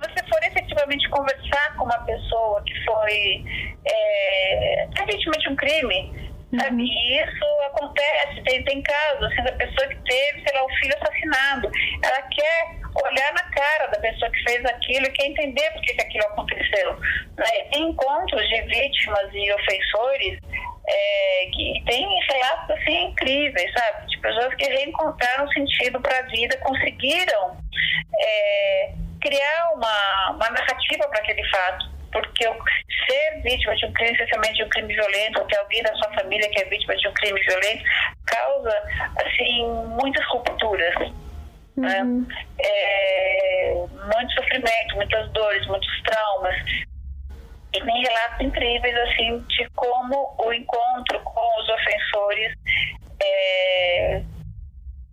você 0.00 0.26
for 0.28 0.42
efetivamente 0.42 1.08
conversar 1.10 1.76
com 1.76 1.84
uma 1.84 1.98
pessoa 1.98 2.62
que 2.64 2.72
foi 2.84 3.44
é, 3.84 4.88
um 5.50 5.56
crime, 5.56 6.29
Sabe? 6.58 6.82
E 6.82 7.22
isso 7.22 7.44
acontece, 7.66 8.42
tem, 8.42 8.64
tem 8.64 8.82
casos 8.82 9.22
assim, 9.22 9.42
da 9.44 9.52
pessoa 9.52 9.86
que 9.86 9.96
teve, 10.02 10.42
sei 10.42 10.58
lá, 10.58 10.64
o 10.64 10.74
filho 10.80 10.96
assassinado. 11.00 11.70
Ela 12.02 12.22
quer 12.22 12.80
olhar 13.04 13.32
na 13.32 13.44
cara 13.50 13.86
da 13.86 14.00
pessoa 14.00 14.30
que 14.32 14.42
fez 14.42 14.64
aquilo 14.64 15.06
e 15.06 15.12
quer 15.12 15.26
entender 15.26 15.70
por 15.70 15.82
que, 15.82 15.92
aquilo 15.92 16.24
aconteceu. 16.24 16.98
Né? 17.36 17.46
Tem 17.72 17.82
encontros 17.82 18.48
de 18.48 18.62
vítimas 18.62 19.30
e 19.32 19.52
ofensores 19.52 20.38
é, 20.88 21.46
que 21.52 21.82
tem 21.86 22.06
relatos 22.32 22.70
assim 22.70 23.04
incríveis, 23.04 23.72
sabe? 23.72 24.06
De 24.08 24.18
pessoas 24.18 24.54
que 24.54 24.64
reencontraram 24.64 25.48
sentido 25.52 26.00
para 26.00 26.18
a 26.18 26.22
vida, 26.22 26.56
conseguiram 26.58 27.56
é, 28.18 28.92
criar 29.20 29.70
uma, 29.74 30.30
uma 30.32 30.50
narrativa 30.50 31.06
para 31.08 31.20
aquele 31.20 31.48
fato 31.48 31.99
porque 32.12 32.44
ser 32.44 33.42
vítima 33.42 33.74
de 33.76 33.86
um 33.86 33.92
crime, 33.92 34.12
especialmente 34.12 34.54
de 34.54 34.64
um 34.64 34.68
crime 34.68 34.94
violento, 34.94 35.40
ou 35.40 35.46
ter 35.46 35.58
alguém 35.58 35.82
da 35.82 35.94
sua 35.96 36.12
família 36.12 36.48
que 36.50 36.60
é 36.60 36.64
vítima 36.64 36.96
de 36.96 37.08
um 37.08 37.12
crime 37.14 37.40
violento, 37.40 37.84
causa, 38.26 38.82
assim, 39.24 39.66
muitas 40.00 40.24
rupturas. 40.26 40.94
Né? 41.76 42.02
Uhum. 42.02 42.26
Né? 42.26 42.46
É, 42.62 43.74
muito 44.14 44.32
sofrimento, 44.34 44.96
muitas 44.96 45.30
dores, 45.32 45.66
muitos 45.66 46.02
traumas. 46.02 46.56
E 47.72 47.80
tem 47.80 48.02
relatos 48.02 48.40
incríveis, 48.40 48.96
assim, 48.96 49.38
de 49.48 49.68
como 49.76 50.34
o 50.38 50.52
encontro 50.52 51.20
com 51.20 51.60
os 51.60 51.68
ofensores 51.68 52.52
é, 53.22 54.22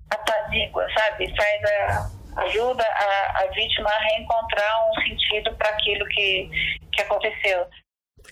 apazigua, 0.10 0.88
sabe? 0.94 1.34
Faz 1.36 1.64
a 1.64 2.17
ajuda 2.38 2.84
a, 2.84 3.42
a 3.42 3.48
vítima 3.48 3.90
a 3.90 4.00
reencontrar 4.00 4.90
um 4.90 5.02
sentido 5.02 5.56
para 5.56 5.70
aquilo 5.70 6.06
que, 6.08 6.50
que 6.92 7.02
aconteceu. 7.02 7.66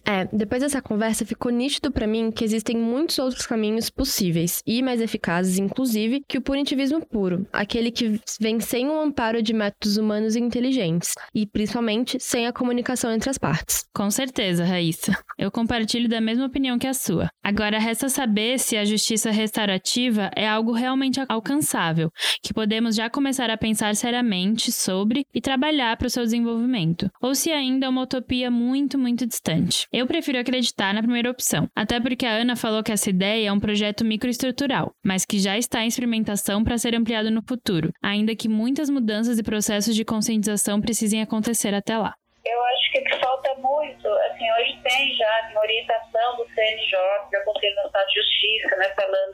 É, 0.03 0.25
depois 0.31 0.61
dessa 0.61 0.81
conversa 0.81 1.25
ficou 1.25 1.51
nítido 1.51 1.91
para 1.91 2.07
mim 2.07 2.31
que 2.31 2.43
existem 2.43 2.77
muitos 2.77 3.19
outros 3.19 3.45
caminhos 3.45 3.89
possíveis 3.89 4.61
e 4.65 4.81
mais 4.81 5.01
eficazes, 5.01 5.57
inclusive, 5.57 6.23
que 6.27 6.37
o 6.37 6.41
punitivismo 6.41 7.05
puro, 7.05 7.47
aquele 7.53 7.91
que 7.91 8.19
vem 8.39 8.59
sem 8.59 8.87
o 8.89 8.99
amparo 8.99 9.41
de 9.41 9.53
métodos 9.53 9.97
humanos 9.97 10.35
e 10.35 10.39
inteligentes, 10.39 11.13
e 11.33 11.45
principalmente 11.45 12.19
sem 12.19 12.47
a 12.47 12.53
comunicação 12.53 13.11
entre 13.11 13.29
as 13.29 13.37
partes. 13.37 13.83
Com 13.93 14.09
certeza, 14.11 14.65
Raíssa. 14.65 15.17
Eu 15.37 15.51
compartilho 15.51 16.09
da 16.09 16.21
mesma 16.21 16.45
opinião 16.45 16.77
que 16.77 16.87
a 16.87 16.93
sua. 16.93 17.29
Agora 17.43 17.79
resta 17.79 18.09
saber 18.09 18.59
se 18.59 18.77
a 18.77 18.85
justiça 18.85 19.31
restaurativa 19.31 20.31
é 20.35 20.47
algo 20.47 20.71
realmente 20.71 21.21
alcançável, 21.27 22.09
que 22.41 22.53
podemos 22.53 22.95
já 22.95 23.09
começar 23.09 23.49
a 23.49 23.57
pensar 23.57 23.95
seriamente 23.95 24.71
sobre 24.71 25.25
e 25.33 25.41
trabalhar 25.41 25.97
para 25.97 26.07
o 26.07 26.09
seu 26.09 26.23
desenvolvimento, 26.23 27.09
ou 27.21 27.35
se 27.35 27.51
ainda 27.51 27.85
é 27.85 27.89
uma 27.89 28.03
utopia 28.03 28.49
muito, 28.49 28.97
muito 28.97 29.25
distante. 29.25 29.84
Eu 29.91 30.07
prefiro 30.07 30.39
acreditar 30.39 30.93
na 30.93 31.01
primeira 31.01 31.29
opção, 31.29 31.67
até 31.75 31.99
porque 31.99 32.25
a 32.25 32.31
Ana 32.31 32.55
falou 32.55 32.83
que 32.83 32.91
essa 32.91 33.09
ideia 33.09 33.49
é 33.49 33.51
um 33.51 33.59
projeto 33.59 34.03
microestrutural, 34.03 34.91
mas 35.03 35.25
que 35.25 35.39
já 35.39 35.57
está 35.57 35.83
em 35.83 35.87
experimentação 35.87 36.63
para 36.63 36.77
ser 36.77 36.95
ampliado 36.95 37.31
no 37.31 37.41
futuro, 37.41 37.91
ainda 38.01 38.35
que 38.35 38.49
muitas 38.49 38.89
mudanças 38.89 39.39
e 39.39 39.43
processos 39.43 39.95
de 39.95 40.05
conscientização 40.05 40.81
precisem 40.81 41.21
acontecer 41.21 41.73
até 41.73 41.97
lá. 41.97 42.13
Eu 42.45 42.63
acho 42.63 42.91
que 42.91 43.17
falta 43.17 43.55
muito, 43.55 44.07
assim, 44.07 44.45
hoje 44.51 44.79
tem 44.83 45.15
já 45.15 45.51
orientação 45.59 46.37
do 46.37 46.45
CNJ, 46.53 46.97
do 47.31 47.43
Conselho 47.43 47.75
Nacional 47.75 48.07
de 48.07 48.13
Justiça, 48.13 48.75
né, 48.77 48.89
falando 48.95 49.24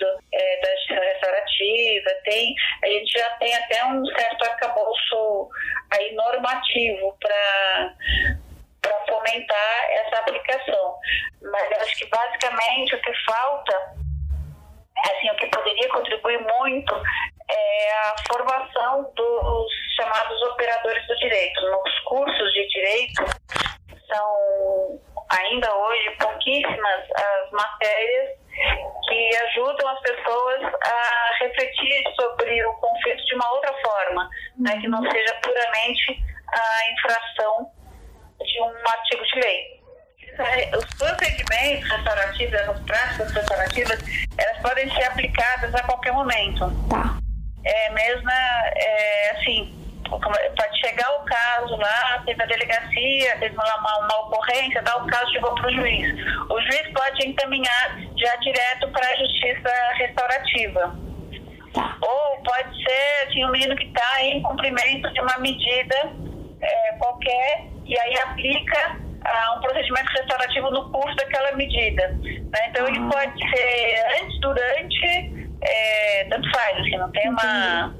restaurativo 70.41 70.71
no 70.71 70.91
curso 70.91 71.15
daquela 71.15 71.51
medida. 71.53 72.07
Né? 72.09 72.67
Então, 72.69 72.87
ele 72.87 72.99
pode 73.09 73.49
ser 73.49 74.05
antes, 74.21 74.39
durante, 74.39 75.49
é, 75.61 76.25
tanto 76.29 76.49
faz, 76.51 76.77
assim, 76.79 76.97
não 76.97 77.11
tem 77.11 77.29
uma 77.29 77.93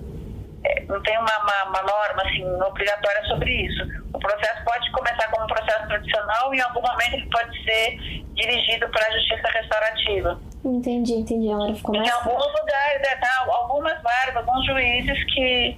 é, 0.63 0.83
não 0.87 1.01
tem 1.01 1.17
uma, 1.17 1.37
uma, 1.39 1.69
uma, 1.69 1.81
norma 1.81 2.21
assim, 2.23 2.45
obrigatória 2.45 3.25
sobre 3.25 3.51
isso. 3.65 3.83
O 4.13 4.19
processo 4.19 4.63
pode 4.63 4.91
começar 4.91 5.27
como 5.31 5.45
um 5.45 5.47
processo 5.47 5.87
tradicional 5.87 6.53
e 6.53 6.57
em 6.57 6.61
algum 6.61 6.81
momento 6.81 7.13
ele 7.13 7.27
pode 7.31 7.63
ser 7.63 7.97
dirigido 8.35 8.87
para 8.89 9.07
a 9.07 9.11
justiça 9.11 9.47
restaurativa. 9.49 10.39
Entendi, 10.63 11.13
entendi. 11.13 11.51
Agora 11.51 11.73
ficou 11.73 11.95
mais 11.95 12.07
Em 12.07 12.11
alguns 12.11 12.45
lugares, 12.45 13.01
né, 13.01 13.15
tá, 13.19 13.45
algumas 13.47 14.01
varas, 14.03 14.35
alguns 14.35 14.65
juízes 14.67 15.23
que, 15.33 15.77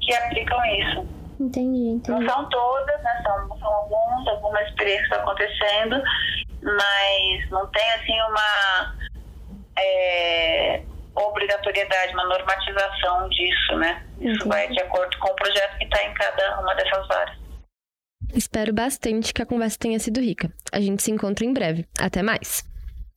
que 0.00 0.14
aplicam 0.14 0.64
isso. 0.64 1.21
Entendi, 1.40 1.88
entendi. 1.88 2.24
Não 2.24 2.28
são 2.28 2.48
todas, 2.48 3.02
né? 3.02 3.22
São, 3.22 3.58
são 3.58 3.68
alguns, 3.68 4.28
algumas 4.28 4.68
experiências 4.68 5.04
estão 5.04 5.20
acontecendo, 5.20 6.02
mas 6.62 7.50
não 7.50 7.66
tem 7.68 7.90
assim 7.92 8.20
uma 8.22 8.94
é, 9.78 10.82
obrigatoriedade, 11.14 12.14
uma 12.14 12.26
normatização 12.26 13.28
disso, 13.28 13.76
né? 13.76 14.04
Isso 14.20 14.48
vai 14.48 14.68
de 14.68 14.80
acordo 14.80 15.18
com 15.18 15.28
o 15.28 15.34
projeto 15.34 15.78
que 15.78 15.84
está 15.84 16.04
em 16.04 16.14
cada 16.14 16.60
uma 16.60 16.74
dessas 16.74 17.10
áreas. 17.10 17.38
Espero 18.34 18.72
bastante 18.72 19.34
que 19.34 19.42
a 19.42 19.46
conversa 19.46 19.78
tenha 19.78 19.98
sido 19.98 20.20
rica. 20.20 20.50
A 20.72 20.80
gente 20.80 21.02
se 21.02 21.10
encontra 21.10 21.44
em 21.44 21.52
breve. 21.52 21.86
Até 21.98 22.22
mais! 22.22 22.64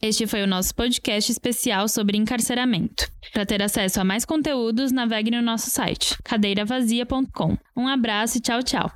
Este 0.02 0.28
foi 0.28 0.44
o 0.44 0.48
nosso 0.48 0.76
podcast 0.76 1.32
especial 1.32 1.88
sobre 1.88 2.18
encarceramento. 2.18 3.10
Para 3.36 3.46
ter 3.46 3.62
acesso 3.62 4.00
a 4.00 4.06
mais 4.06 4.24
conteúdos, 4.24 4.94
navegue 4.94 5.30
no 5.30 5.42
nosso 5.42 5.70
site 5.70 6.18
cadeiravazia.com. 6.24 7.58
Um 7.76 7.86
abraço 7.86 8.38
e 8.38 8.40
tchau, 8.40 8.64
tchau. 8.64 8.90